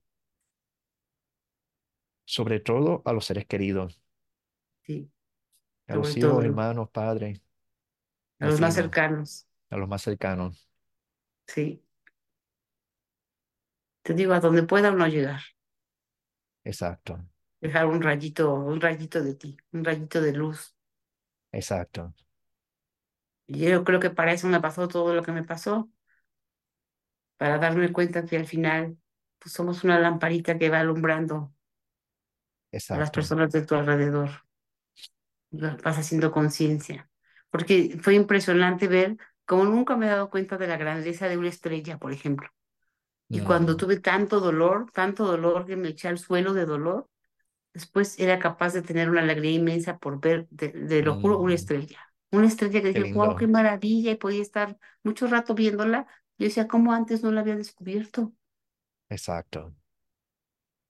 [2.25, 3.99] Sobre todo a los seres queridos,
[4.86, 5.12] sí,
[5.88, 6.43] a los hijos, todo.
[6.45, 7.41] hermanos, padres,
[8.39, 10.67] a los más cercanos, a los más cercanos.
[11.47, 11.82] sí.
[14.01, 15.41] Te digo, a donde pueda uno llegar,
[16.63, 17.17] Exacto,
[17.62, 20.75] dejar un rayito, un rayito de ti, un rayito de luz.
[21.51, 22.13] exacto,
[23.47, 25.89] Y yo creo que para eso me pasó todo lo que me pasó,
[27.38, 28.97] para darme cuenta que al final
[29.39, 31.54] pues somos una lamparita que va alumbrando
[32.91, 33.12] a las exacto.
[33.12, 34.30] personas de tu alrededor.
[35.52, 37.10] Vas haciendo conciencia.
[37.50, 41.47] Porque fue impresionante ver como nunca me he dado cuenta de la grandeza de una
[41.50, 42.50] estrella, por ejemplo.
[43.32, 47.10] Y cuando Mm, tuve tanto dolor, tanto dolor que me eché al suelo de dolor,
[47.73, 51.54] después era capaz de tener una alegría inmensa por ver, de, de lo juro, una
[51.54, 52.00] mm, estrella.
[52.32, 56.08] Una estrella que dije, wow, qué maravilla, y podía estar mucho rato viéndola.
[56.38, 58.34] Yo decía, ¿cómo antes no la había descubierto?
[59.10, 59.76] Exacto,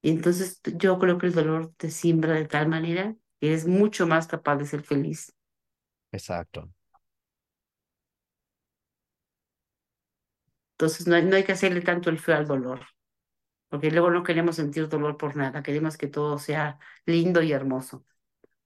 [0.01, 4.07] Y entonces yo creo que el dolor te simbra de tal manera que eres mucho
[4.07, 5.33] más capaz de ser feliz.
[6.11, 6.69] exacto,
[10.73, 12.85] Entonces no hay, no hay que hacerle tanto el feo al dolor,
[13.69, 18.05] porque luego no queremos sentir dolor por nada, queremos que todo sea lindo y hermoso.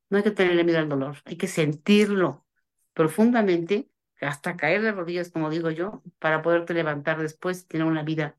[0.09, 2.47] No hay que tenerle miedo al dolor, hay que sentirlo
[2.93, 3.89] profundamente,
[4.21, 8.37] hasta caer de rodillas, como digo yo, para poderte levantar después y tener una vida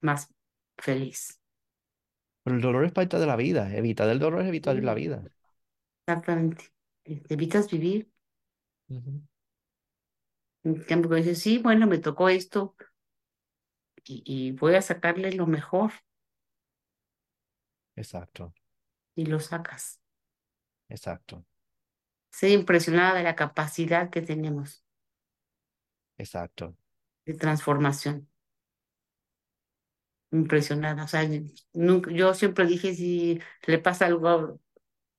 [0.00, 0.34] más
[0.78, 1.40] feliz.
[2.44, 3.74] Pero el dolor es parte de la vida.
[3.76, 5.28] Evitar el dolor es evitar la vida.
[6.06, 6.72] Exactamente.
[7.04, 8.08] Te evitas vivir.
[8.88, 9.22] Ujú.
[10.64, 12.74] En cambio, cuando dices, sí, bueno, me tocó esto
[14.04, 15.92] y, y voy a sacarle lo mejor
[17.96, 18.52] Exacto,
[19.14, 20.00] y lo sacas.
[20.88, 21.44] exacto,
[22.32, 24.81] Estoy impresionada de la capacidad que tenemos
[26.22, 26.76] exacto.
[27.26, 28.28] de transformación.
[30.30, 31.04] Impresionada.
[31.04, 31.28] O sea,
[31.74, 34.56] nunca, yo siempre dije, si le pasa algo a,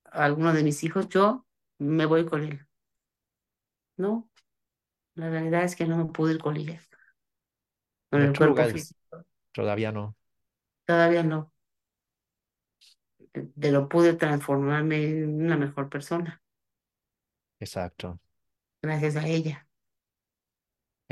[0.05, 1.45] a alguno de mis hijos, yo
[1.79, 2.67] me voy con él.
[3.97, 4.29] No,
[5.15, 6.81] la realidad es que no me pude ir con ella,
[8.09, 9.25] con el cuerpo lugar, físico.
[9.51, 10.15] todavía no.
[10.85, 11.51] Todavía no.
[13.33, 16.41] De lo pude transformarme en una mejor persona,
[17.59, 18.19] Exacto,
[18.81, 19.67] gracias a ella.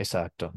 [0.02, 0.54] Exacto.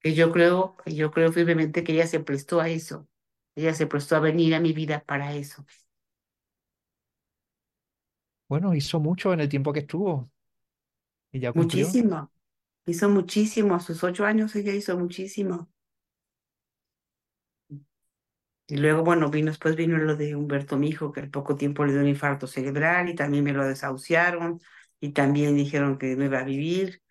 [0.00, 3.08] Que yo creo, yo creo firmemente que ella se prestó a eso.
[3.54, 5.64] Ella se prestó a venir a mi vida para eso.
[8.48, 10.30] Bueno, hizo mucho en el tiempo que estuvo
[11.52, 11.86] cumplió.
[11.86, 12.32] Muchísimo.
[12.86, 13.74] Hizo muchísimo.
[13.74, 15.70] A sus ocho años ella hizo muchísimo.
[18.66, 21.84] Y luego, bueno, vino, después vino lo de Humberto, mi hijo, que al poco tiempo
[21.84, 24.60] le dio un infarto cerebral y también me lo desahuciaron
[25.00, 27.02] y también dijeron que no iba a vivir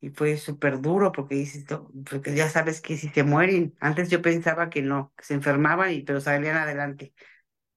[0.00, 1.64] y fue súper duro porque dices,
[2.10, 5.92] porque ya sabes que si se mueren, antes yo pensaba que no, que se enfermaban
[5.92, 7.14] y pero salían adelante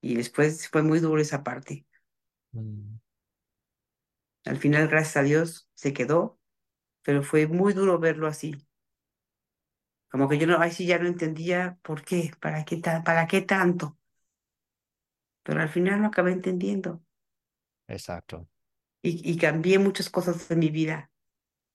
[0.01, 1.87] y después fue muy duro esa parte.
[2.55, 2.99] Mm,
[4.45, 6.39] Al final, gracias a Dios, se quedó,
[7.03, 8.55] pero fue muy duro verlo así.
[10.11, 13.41] Como que yo no, ahí sí ya no entendía por qué, para qué, para qué
[13.41, 13.97] tanto,
[15.43, 17.03] pero al final lo acabé entendiendo.
[17.87, 18.47] Exacto.
[19.03, 21.10] y, y cambié muchas cosas en mi vida.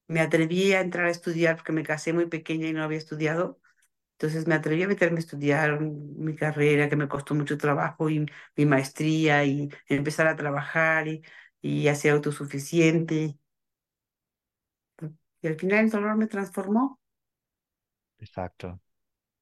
[0.08, 3.60] Me atreví a entrar a estudiar porque me casé muy pequeña y no había estudiado.
[4.14, 8.26] Entonces me atreví a meterme a estudiar mi carrera, que me costó mucho trabajo, y
[8.56, 11.22] mi maestría, y empezar a trabajar y,
[11.62, 13.38] y a ser autosuficiente.
[15.40, 17.00] Y al final el dolor me transformó.
[18.18, 18.80] Exacto.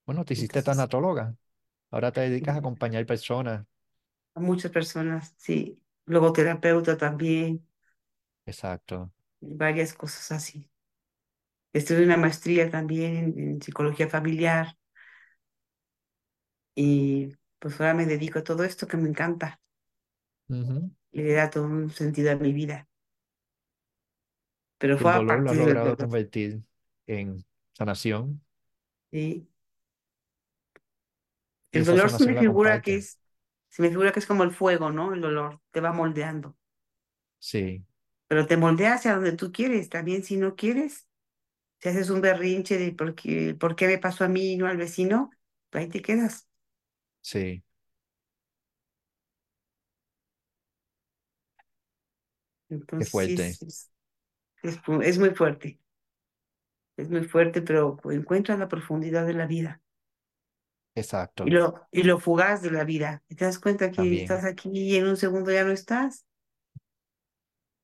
[0.07, 1.37] Bueno, te hiciste Entonces, tanatóloga.
[1.92, 3.66] Ahora te dedicas a acompañar personas.
[4.35, 5.81] a muchas personas, sí.
[6.07, 7.66] Logoterapeuta también,
[8.46, 9.12] Exacto.
[9.46, 10.70] Varias cosas así.
[11.74, 14.78] Estudié una maestría también en, en psicología familiar
[16.76, 19.61] y pues ahora me dedico a todo esto que me encanta
[21.12, 22.87] y le da todo un sentido a mi vida.
[24.78, 26.62] Pero Y el fue a dolor lo partir del logrado dolor, convertir
[27.07, 28.42] en sanación.
[29.11, 29.48] ¿sí?
[31.72, 33.18] El esa dolor se me figura que es,
[33.68, 35.12] se me figura que es como el fuego, ¿no?
[35.14, 36.57] El dolor te va moldeando,
[37.38, 37.85] Sí,
[38.28, 39.88] pero te moldea hacia donde tú quieres.
[39.90, 41.08] También si no quieres,
[41.80, 44.66] si haces un berrinche de por qué, por qué me pasó a mí y no
[44.68, 45.30] al vecino,
[45.72, 46.48] ahí te quedas.
[47.22, 47.64] sí.
[52.96, 53.60] Qué Entonces sí, fuerte.
[53.60, 53.90] es, es,
[54.62, 55.80] es fu- es muy fuerte,
[56.96, 59.80] es muy fuerte, pero encuentras la profundidad de la vida
[61.42, 61.50] y Exacto.
[61.50, 63.22] lo, y lo fugaz de la vida.
[63.28, 64.14] Y te das cuenta que También.
[64.14, 66.26] estás aquí y en un segundo ya no estás,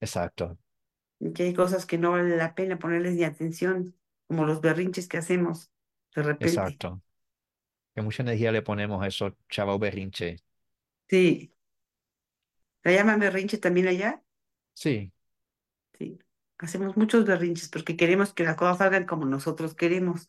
[0.01, 0.59] Exacto.
[1.19, 3.95] y que hay cosas que no vale la pena ponerles ni atención,
[4.27, 5.71] como los berrinches que hacemos
[6.15, 6.79] de repente.
[6.79, 7.03] Exacto.
[7.95, 10.39] Que mucha energía le ponemos a esos chavos berrinche.
[11.11, 11.53] Sí,
[12.83, 14.23] ¿la llaman berrinche también allá?
[14.75, 15.13] Sí,
[15.99, 16.19] Sí,
[16.59, 20.29] hacemos muchos berrinches porque queremos que las cosas salgan como nosotros queremos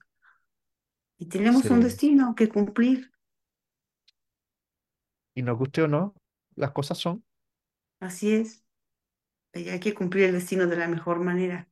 [1.17, 3.11] y tenemos un destino que cumplir.
[5.35, 6.15] Y nos guste o no,
[6.55, 7.23] las cosas son.
[7.99, 8.63] Así es.
[9.53, 11.69] Hay que cumplir el destino de la mejor manera,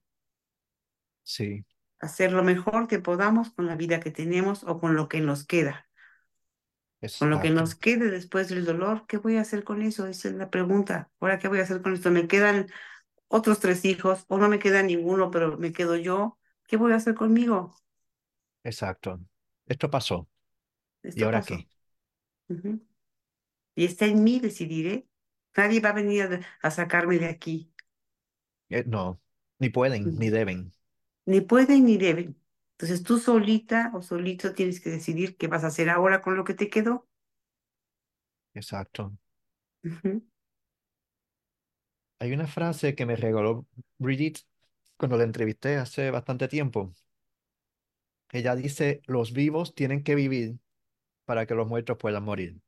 [1.23, 1.65] Sí,
[1.99, 5.45] hacer lo mejor que podamos con la vida que tenemos o con lo que nos
[5.45, 5.87] queda.
[7.17, 7.49] Con lo que exacto.
[7.49, 10.07] nos quede después del dolor, ¿qué voy a hacer con eso?
[10.07, 11.11] Esa es la pregunta.
[11.19, 12.11] Ahora, ¿qué voy a hacer con esto?
[12.11, 12.67] ¿Me quedan
[13.29, 16.39] otros tres hijos o no me queda ninguno, pero me quedo yo?
[16.67, 17.75] ¿Qué voy a hacer conmigo?
[18.63, 19.19] Exacto.
[19.65, 20.27] Esto pasó.
[21.15, 21.43] ¿Y ahora pasó.
[21.45, 21.69] qué?
[23.75, 25.07] Y está en mí decidir, ¿eh?
[25.57, 27.68] Nadie va a venir a, a sacarme de aquí.
[28.69, 29.21] Eh, no,
[29.59, 30.73] ni pueden, ni deben.
[31.25, 32.35] Ni pueden ni deben.
[32.73, 36.43] Entonces tú solita o solito tienes que decidir qué vas a hacer ahora con lo
[36.43, 37.07] que te quedó.
[38.53, 39.17] Exacto.
[42.19, 43.65] Hay una frase que me regaló
[43.97, 44.41] Brigitte
[44.97, 46.93] cuando la entrevisté hace bastante tiempo.
[48.31, 50.57] Ella dice, los vivos tienen que vivir
[51.25, 52.61] para que los muertos puedan morir.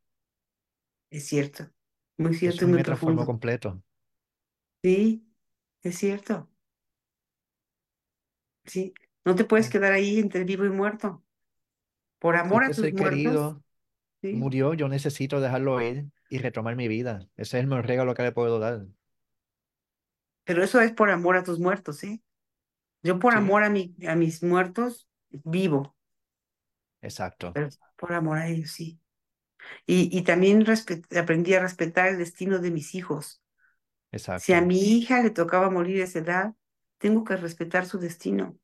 [1.10, 1.70] Es cierto,
[2.18, 3.32] muy cierto Eso muy me transformó profundo.
[3.32, 3.82] completo.
[4.84, 5.24] Sí,
[5.84, 6.50] es cierto,
[8.66, 8.94] sí.
[9.26, 11.24] No te puedes quedar ahí entre vivo y muerto.
[12.20, 13.64] Por amor a este tus ser muertos, querido
[14.22, 14.46] sí.
[14.46, 17.30] murió, yo necesito dejarlo ir y retomar mi vida.
[17.38, 18.88] Ese es el mejor regalo que le puedo dar.
[20.44, 22.22] Pero eso es por amor a tus muertos, ¿eh?
[23.04, 25.96] Yo por Sí, amor a mi, a mis muertos vivo,
[27.02, 29.00] exacto, pero por amor a ellos, sí.
[29.88, 30.66] Y, y también
[31.20, 33.41] aprendí a respetar el destino de mis hijos.
[34.36, 36.54] Si a mi hija le tocaba morir a esa edad,
[36.98, 38.58] tengo que respetar su destino.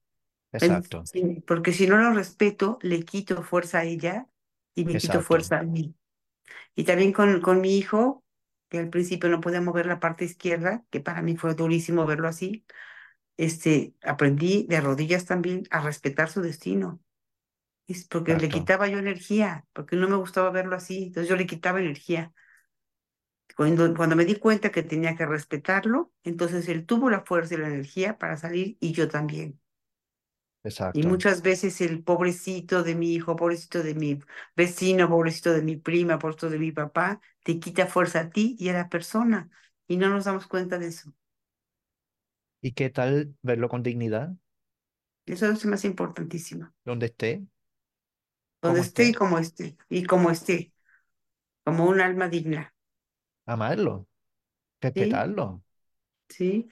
[0.52, 1.08] Exacto,
[1.46, 4.28] porque si no lo respeto, le quito fuerza a ella
[4.76, 5.96] y me quito fuerza a mí.
[6.76, 8.24] Y también con, con mi hijo,
[8.70, 12.28] que al principio no podía mover la parte izquierda, que para mí fue durísimo verlo
[12.28, 12.66] así,
[13.38, 17.02] este, aprendí de rodillas también a respetar su destino.
[17.88, 21.48] Es porque le quitaba yo energía, porque no me gustaba verlo así, entonces yo le
[21.48, 22.34] quitaba energía.
[23.58, 27.58] Cuando, cuando me di cuenta que tenía que respetarlo, entonces él tuvo la fuerza y
[27.58, 29.60] la energía para salir y yo también.
[30.92, 34.20] Y exacto, muchas veces el pobrecito de mi hijo, pobrecito de mi
[34.56, 38.70] vecino, pobrecito de mi prima, pobrecito de mi papá, te quita fuerza a ti y
[38.70, 39.50] a la persona.
[39.88, 41.14] Y no nos damos cuenta de eso.
[42.62, 44.32] ¿Y qué tal verlo con dignidad,
[45.28, 46.74] Eso es más importantísimo.
[46.86, 47.48] donde esté,
[48.62, 49.78] Donde esté y como esté.
[49.90, 50.72] Y como esté.
[51.66, 52.76] Como un alma digna.
[53.48, 54.08] Amarlo,
[54.82, 55.64] respetarlo.
[56.30, 56.70] ¿Sí?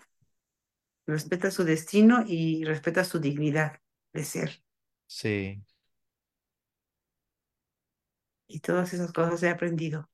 [1.07, 3.81] Respeta su destino y respeta su dignidad
[4.13, 4.61] de ser.
[5.07, 5.63] Sí,
[8.47, 10.09] Y todas esas cosas he aprendido.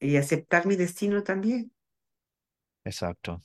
[0.00, 1.72] Y aceptar mi destino también.
[2.84, 3.42] exacto.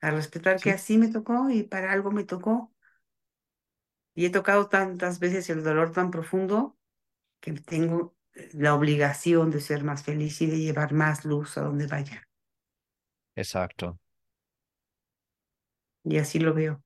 [0.00, 2.72] A respetar que Sí, así me tocó y para algo me tocó.
[4.14, 6.76] Y he tocado tantas veces el dolor tan profundo
[7.40, 8.16] que tengo
[8.52, 12.22] la obligación de ser más feliz y de llevar más luz a donde vaya.
[13.36, 13.98] Exacto.
[16.04, 16.82] Y así lo veo.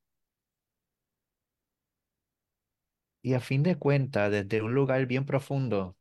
[3.20, 5.96] Y a fin de cuentas, desde un lugar bien profundo,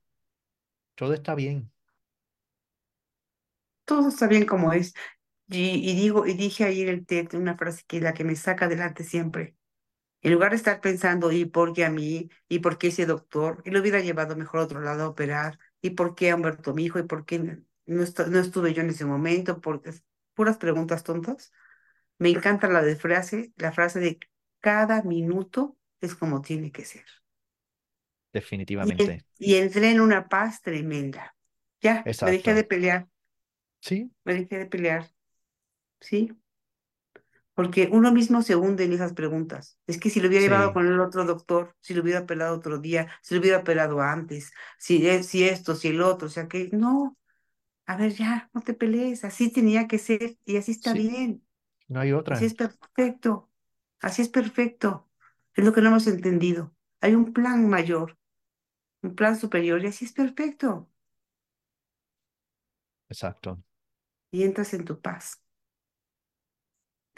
[0.96, 1.72] todo está bien.
[3.86, 4.94] Todo está bien como es.
[5.50, 8.36] Y, y digo, y dije en el TED una frase que es la que me
[8.36, 9.56] saca adelante siempre.
[10.22, 12.30] En lugar de estar pensando, ¿y por qué a mí?
[12.50, 13.62] ¿Y por qué ese doctor?
[13.66, 15.60] Y lo hubiera llevado mejor a otro lado a operar.
[15.82, 17.00] ¿Y por qué ha muerto mi hijo?
[17.00, 17.58] ¿Y por qué no,
[17.88, 19.62] no, estu- no estuve yo en ese momento?
[19.62, 19.94] Porque
[20.34, 21.52] puras preguntas tontas.
[22.20, 24.20] Me encanta la de frase, la frase de
[24.62, 27.06] cada minuto es como tiene que ser.
[28.34, 29.24] Definitivamente.
[29.38, 31.36] y entré en una paz tremenda.
[31.82, 33.08] Ya, me dejé de pelear,
[33.82, 35.12] Sí, me dejé de pelear,
[36.02, 36.32] ¿sí?
[37.62, 39.78] Porque uno mismo se hunde en esas preguntas.
[39.88, 42.80] Es que si lo hubiera llevado con el otro doctor, si lo hubiera pelado otro
[42.80, 46.48] día, si lo hubiera pelado antes, si, es, si esto, si el otro, o sea
[46.48, 47.18] que no,
[47.86, 51.46] a ver, ya, no te pelees, así tenía que ser y así está sí, bien,
[51.88, 52.48] no hay así otra.
[52.48, 53.52] es perfecto,
[54.02, 55.10] así es perfecto.
[55.56, 56.76] Es lo que no hemos entendido.
[57.02, 58.18] Hay un plan mayor,
[59.04, 60.90] un plan superior y así es perfecto.
[63.10, 63.60] Exacto.
[64.32, 65.42] Y entras en tu paz.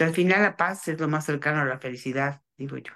[0.03, 2.93] Al final la paz es lo más cercano a la felicidad, digo yo.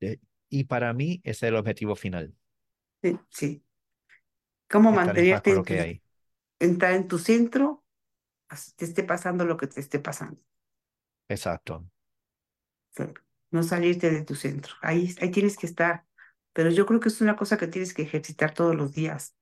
[0.00, 0.18] Eh,
[0.48, 2.34] Y para mí ese es el objetivo final,
[3.02, 3.62] Sí, sí.
[4.68, 6.02] ¿Cómo estar mantenerte en lo que tu, hay.
[6.60, 7.84] entrar en tu centro,
[8.76, 10.40] te esté pasando lo que te esté pasando.
[11.28, 11.86] Exacto.
[13.50, 14.74] No salirte de tu centro.
[14.82, 16.06] Ahí, ahí tienes que estar.
[16.52, 19.34] Pero yo creo que es una cosa que tienes que ejercitar todos los días.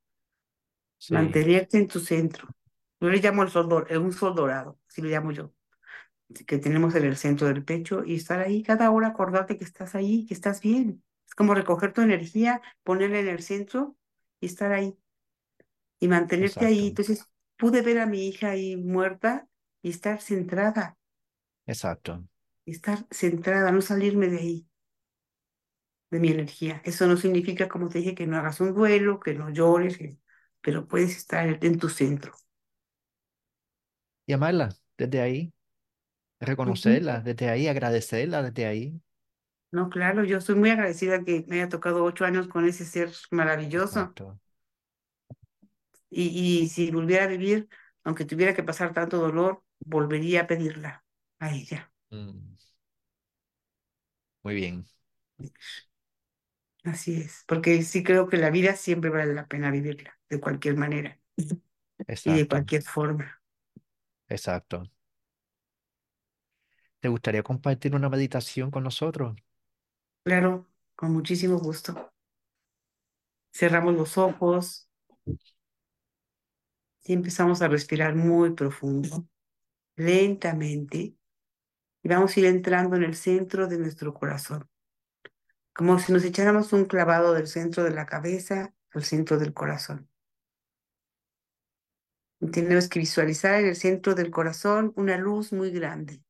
[0.98, 2.48] Sí, Mantenerte en tu centro.
[3.00, 5.52] Yo le llamo el sol, eh, un sol dorado, así lo llamo yo,
[6.46, 9.94] que tenemos en el centro del pecho y estar ahí cada hora, acordarte que estás
[9.94, 11.04] ahí, que estás bien.
[11.26, 13.96] Es como recoger tu energía, ponerla en el centro
[14.40, 14.96] y estar ahí
[16.00, 16.88] y mantenerte ahí.
[16.88, 19.48] Entonces pude ver a mi hija ahí muerta
[19.82, 20.96] y estar centrada,
[21.66, 22.24] Exacto.
[22.66, 24.68] estar centrada, no salirme de ahí,
[26.10, 26.80] de mi energía.
[26.84, 29.98] Eso no significa, como te dije, que no hagas un duelo, que no llores,
[30.60, 32.32] pero puedes estar en tu centro.
[34.26, 35.52] Y amarla desde ahí,
[36.44, 39.00] Reconocerla desde ahí, agradecerla desde ahí.
[39.72, 43.10] No, claro, yo estoy muy agradecida que me haya tocado ocho años con ese ser
[43.32, 44.16] maravilloso.
[44.16, 44.40] Exacto.
[46.10, 47.68] Y, y si volviera a vivir,
[48.04, 51.04] aunque tuviera que pasar tanto dolor, volvería a pedirla
[51.38, 51.92] a ella.
[52.12, 52.56] Mm,
[54.42, 54.86] Muy bien.
[56.84, 60.76] Así es, porque sí creo que la vida siempre vale la pena vivirla, de cualquier
[60.76, 61.18] manera
[62.24, 62.48] y de Exacto.
[62.48, 63.40] cualquier forma.
[64.28, 64.84] Exacto.
[67.04, 69.36] ¿Te gustaría compartir una meditación con nosotros?
[70.22, 72.12] Claro, con muchísimo gusto.
[73.52, 74.88] Cerramos los ojos
[77.04, 79.28] y empezamos a respirar muy profundo,
[79.96, 81.16] lentamente,
[82.02, 84.68] y vamos a ir entrando en el centro de nuestro corazón,
[85.74, 90.08] como si nos echáramos un clavado del centro de la cabeza al centro del corazón.
[92.52, 96.22] Tenemos que visualizar en el centro del corazón una luz muy grande.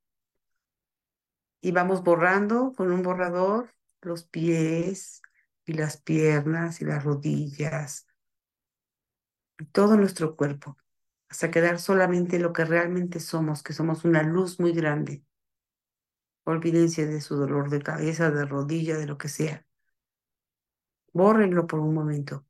[1.65, 5.23] Y vamos borrando con un borrador los pies
[5.65, 8.07] y las piernas y las rodillas
[9.59, 10.77] y todo nuestro cuerpo,
[11.31, 15.25] hasta quedar solamente lo que realmente somos, que somos una luz muy grande.
[16.45, 19.67] Olvídense de su dolor de cabeza, de rodilla, de lo que sea.
[21.15, 22.45] Bórrenlo por un momento.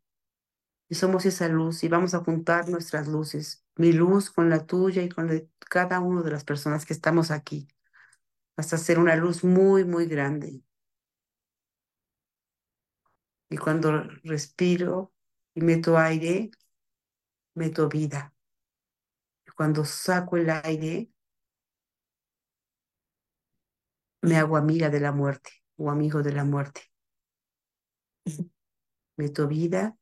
[0.89, 5.05] Y somos esa luz y vamos a juntar nuestras luces, mi luz con la tuya
[5.05, 7.69] y con la de cada una de las personas que estamos aquí,
[8.57, 10.61] hasta hacer una luz muy, muy grande.
[13.49, 15.13] Y cuando respiro
[15.55, 16.51] y meto aire,
[17.55, 18.33] meto vida.
[19.47, 21.09] Y cuando saco el aire,
[24.23, 26.81] me hago amiga de la muerte o amigo de la muerte.
[29.19, 29.97] Meto vida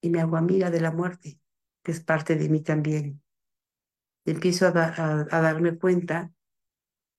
[0.00, 1.38] y me hago amiga de la muerte,
[1.82, 3.22] que es parte de mí también.
[4.26, 6.32] Y empiezo a, a, a darme cuenta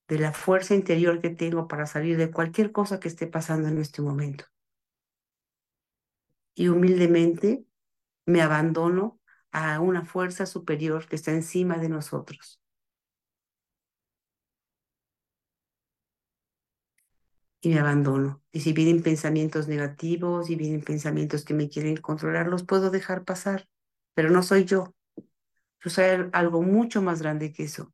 [0.07, 3.79] de la fuerza interior que tengo para salir de cualquier cosa que esté pasando en
[3.79, 4.45] este momento.
[6.55, 7.65] Y humildemente
[8.25, 9.19] me abandono
[9.51, 12.61] a una fuerza superior que está encima de nosotros.
[17.61, 18.43] y me abandono.
[18.51, 23.23] Y si vienen pensamientos negativos y vienen pensamientos que me quieren controlar, los puedo dejar
[23.25, 23.67] pasar,
[24.13, 24.93] pero no soy yo.
[25.83, 27.93] Yo soy al- algo mucho más grande que eso.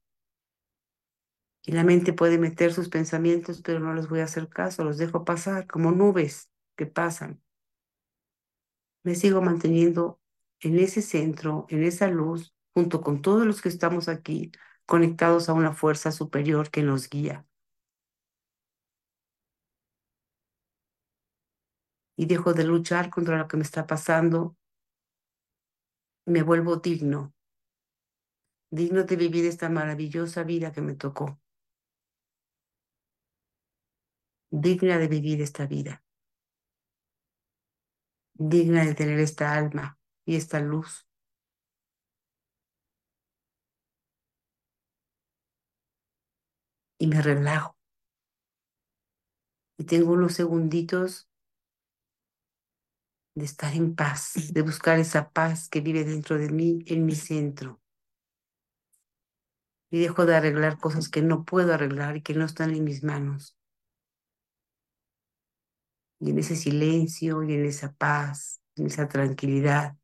[1.65, 4.97] Y la mente puede meter sus pensamientos, pero no les voy a hacer caso, los
[4.97, 7.41] dejo pasar como nubes que pasan.
[9.03, 10.19] me sigo manteniendo
[10.61, 14.51] en ese centro, en esa luz, junto con todos los que estamos aquí,
[14.85, 17.45] conectados a una fuerza superior que nos guía.
[22.15, 24.55] Y dejo de luchar contra lo que me está pasando.
[26.25, 27.33] Me vuelvo digno,
[28.71, 31.42] digno de vivir esta maravillosa vida que me tocó.
[34.55, 36.03] Digna de vivir esta vida.
[38.35, 41.07] Digna de tener esta alma y esta luz.
[46.99, 47.75] Y me relajo.
[49.79, 51.27] Y tengo unos segunditos
[53.33, 57.15] de estar en paz, de buscar esa paz que vive dentro de mí, en mi
[57.15, 57.81] centro.
[59.89, 63.03] Y dejo de arreglar cosas que no puedo arreglar y que no están en mis
[63.03, 63.57] manos.
[66.23, 69.97] Y en ese silencio y en esa paz, en esa tranquilidad,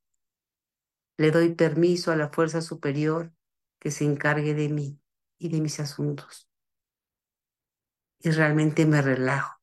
[1.18, 3.32] le doy permiso a la fuerza superior
[3.80, 5.00] que se encargue de mí
[5.38, 6.50] y de mis asuntos.
[8.20, 9.62] Y realmente me relajo.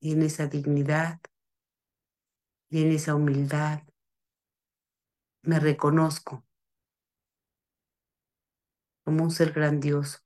[0.00, 1.20] Y en esa dignidad
[2.70, 3.82] y en esa humildad
[5.42, 6.47] me reconozco
[9.08, 10.18] como un ser grandioso.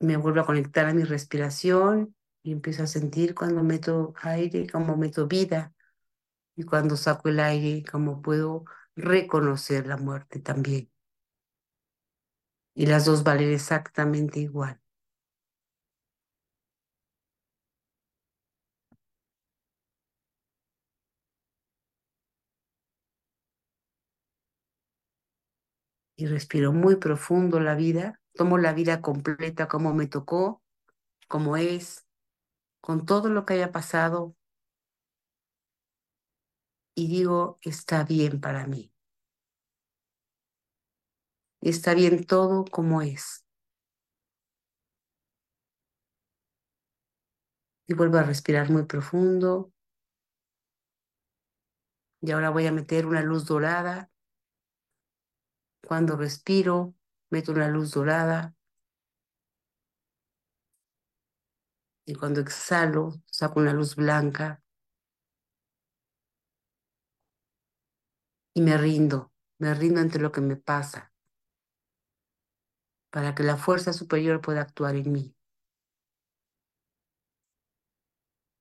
[0.00, 4.96] Me vuelvo a conectar a mi respiración y empiezo a sentir cuando meto aire, como
[4.96, 5.74] meto vida,
[6.56, 8.64] y cuando saco el aire, como puedo
[8.96, 10.90] reconocer la muerte también.
[12.74, 14.80] Y las dos valen exactamente igual.
[26.18, 30.64] Y respiro muy profundo la vida, tomo la vida completa como me tocó,
[31.28, 32.08] como es,
[32.80, 34.34] con todo lo que haya pasado
[36.96, 38.92] y digo, está bien para mí.
[41.60, 43.46] Está bien todo como es.
[47.86, 49.72] Y vuelvo a respirar muy profundo.
[52.20, 54.10] Y ahora voy a meter una luz dorada
[55.88, 56.94] cuando respiro,
[57.30, 58.54] meto una luz dorada.
[62.04, 64.62] Y cuando exhalo, saco una luz blanca.
[68.54, 71.10] Y me rindo, me rindo ante lo que me pasa.
[73.10, 75.34] Para que la fuerza superior pueda actuar en mí.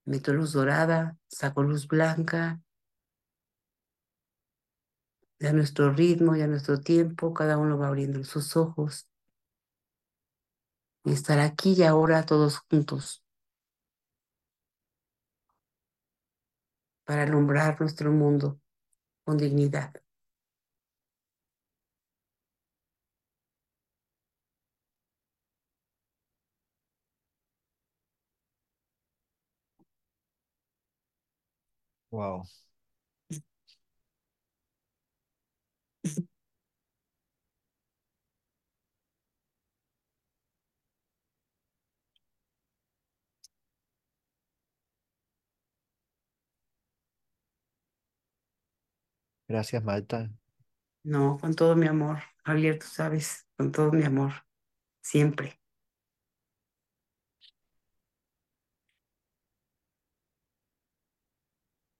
[0.05, 2.61] Meto luz dorada, saco luz blanca
[5.41, 9.07] a nuestro ritmo y a nuestro tiempo, cada uno va abriendo sus ojos
[11.05, 13.23] y estar aquí y ahora todos juntos
[17.05, 18.59] para alumbrar nuestro mundo
[19.25, 19.93] con dignidad.
[32.11, 32.45] Wow.
[49.49, 50.29] Gracias, Marta.
[51.03, 54.33] No, con todo mi amor, Javier, tú sabes, con todo mi amor,
[55.01, 55.59] siempre.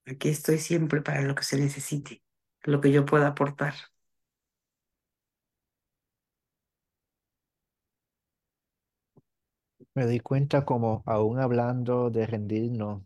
[0.08, 2.24] Aquí estoy siempre para lo que se necesite,
[2.64, 3.76] lo que yo pueda aportar.
[9.96, 13.04] Me di cuenta como aún hablando de rendirnos,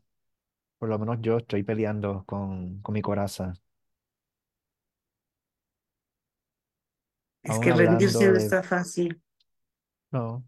[0.80, 3.54] por lo menos yo estoy peleando con, con mi coraza.
[7.52, 8.44] Es que rendirse no de...
[8.44, 9.22] está fácil.
[10.12, 10.44] No,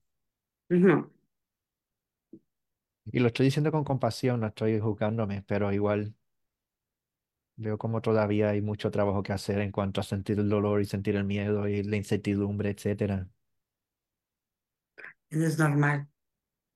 [0.69, 1.11] No,
[3.05, 6.15] y lo estoy diciendo con compasión, no estoy juzgándome, pero igual
[7.55, 10.85] veo como todavía hay mucho trabajo que hacer en cuanto a sentir el dolor y
[10.85, 13.27] sentir el miedo y la incertidumbre, etcétera.
[15.29, 16.09] eso es normal.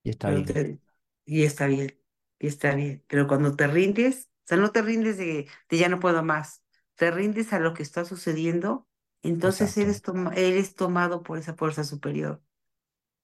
[0.03, 0.81] Y está Pero bien, te-
[1.25, 1.99] y está bien,
[2.39, 3.05] y está bien.
[3.09, 6.63] Pero cuando te rindes, o sea, no te rindes de, de ya no puedo más,
[6.95, 8.86] te rindes a lo que está sucediendo,
[9.23, 12.41] entonces exacto, eres, toma- eres tomado por esa fuerza superior.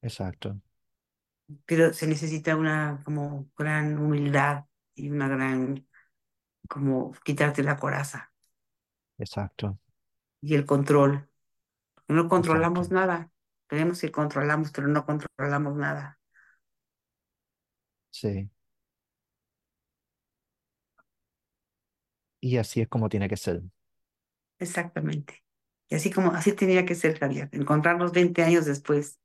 [0.02, 0.62] exacto,
[1.66, 4.66] Pero se necesita una como gran humildad
[4.96, 5.88] y una gran,
[6.70, 8.34] como quitarte la coraza.
[9.18, 9.80] exacto.
[10.42, 11.28] y el control.
[12.10, 12.92] No controlamos Exacto.
[12.92, 13.32] nada.
[13.68, 16.20] Creemos que controlamos, pero no controlamos nada.
[18.12, 18.50] Sí.
[22.42, 23.64] Y así es como tiene que ser.
[24.60, 25.43] Exactamente.
[25.94, 29.20] Y así como, así tenía que ser, Javier, encontrarnos 20 años después.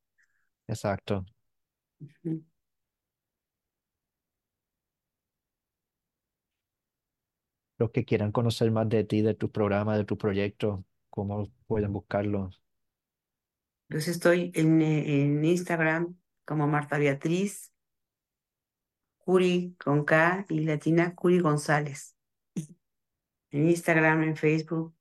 [0.67, 1.25] Exacto.
[7.79, 11.91] Los que quieran conocer más de ti, de tu programa, de tu proyecto, ¿cómo pueden
[11.95, 12.51] buscarlo?
[13.89, 17.73] Entonces estoy en, en Instagram como Marta Beatriz,
[19.17, 22.15] Curi con K y latina Curi González.
[23.53, 24.98] En Instagram, en Facebook.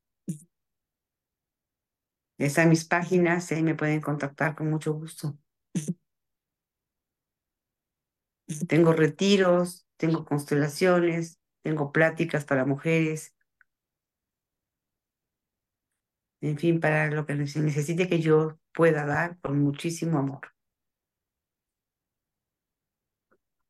[2.38, 5.38] Están mis páginas y ahí me pueden contactar con mucho gusto.
[8.68, 13.36] Tengo retiros, tengo constelaciones, tengo pláticas para mujeres,
[16.42, 20.42] en fin, para lo que se necesite que yo pueda dar con muchísimo amor.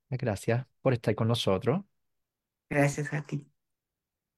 [0.09, 1.81] Gracias por estar con nosotros.
[2.69, 3.47] Gracias a ti.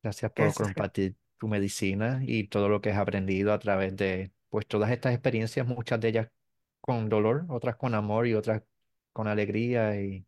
[0.04, 0.68] Gracias por Gracias.
[0.68, 5.14] Compartir tu medicina y todo lo que has aprendido a través de, pues, todas estas
[5.14, 6.30] experiencias, muchas de ellas
[6.82, 8.64] con dolor, otras con amor y otras
[9.14, 10.28] con alegría y,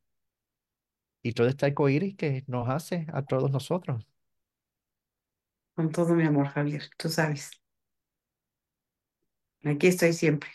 [1.24, 4.06] y todo este arcoíris que nos hace a todos nosotros.
[5.76, 7.52] Con todo mi amor, Javier, tú sabes.
[9.64, 10.50] Aquí estoy siempre.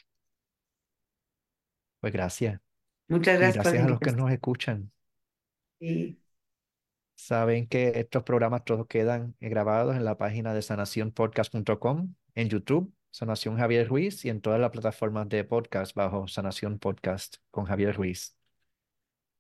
[2.00, 2.60] Pues gracias.
[3.08, 4.92] Muchas Y gracias por gracias a los que nos escuchan.
[5.80, 6.18] Y
[7.16, 12.92] Saben que estos programas todos quedan eh, grabados en la página de sanacionpodcast.com, en YouTube,
[13.10, 17.96] Sanación Javier Ruiz, y en todas las plataformas de podcast bajo Sanación Podcast con Javier
[17.96, 18.36] Ruiz.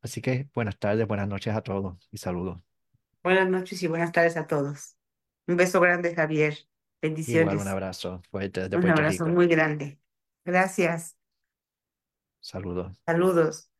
[0.00, 2.58] Así que buenas tardes, buenas noches a todos y saludos.
[3.22, 4.96] buenas noches y buenas tardes a todos.
[5.46, 6.54] Un beso grande, Javier.
[6.54, 6.68] Igual
[7.02, 7.60] Bendiciones.
[7.60, 9.36] un abrazo fuerte desde Un Puerto abrazo Rico.
[9.36, 10.00] muy grande.
[10.44, 11.16] Gracias.
[12.40, 12.96] Saludos.
[13.06, 13.70] Saludos.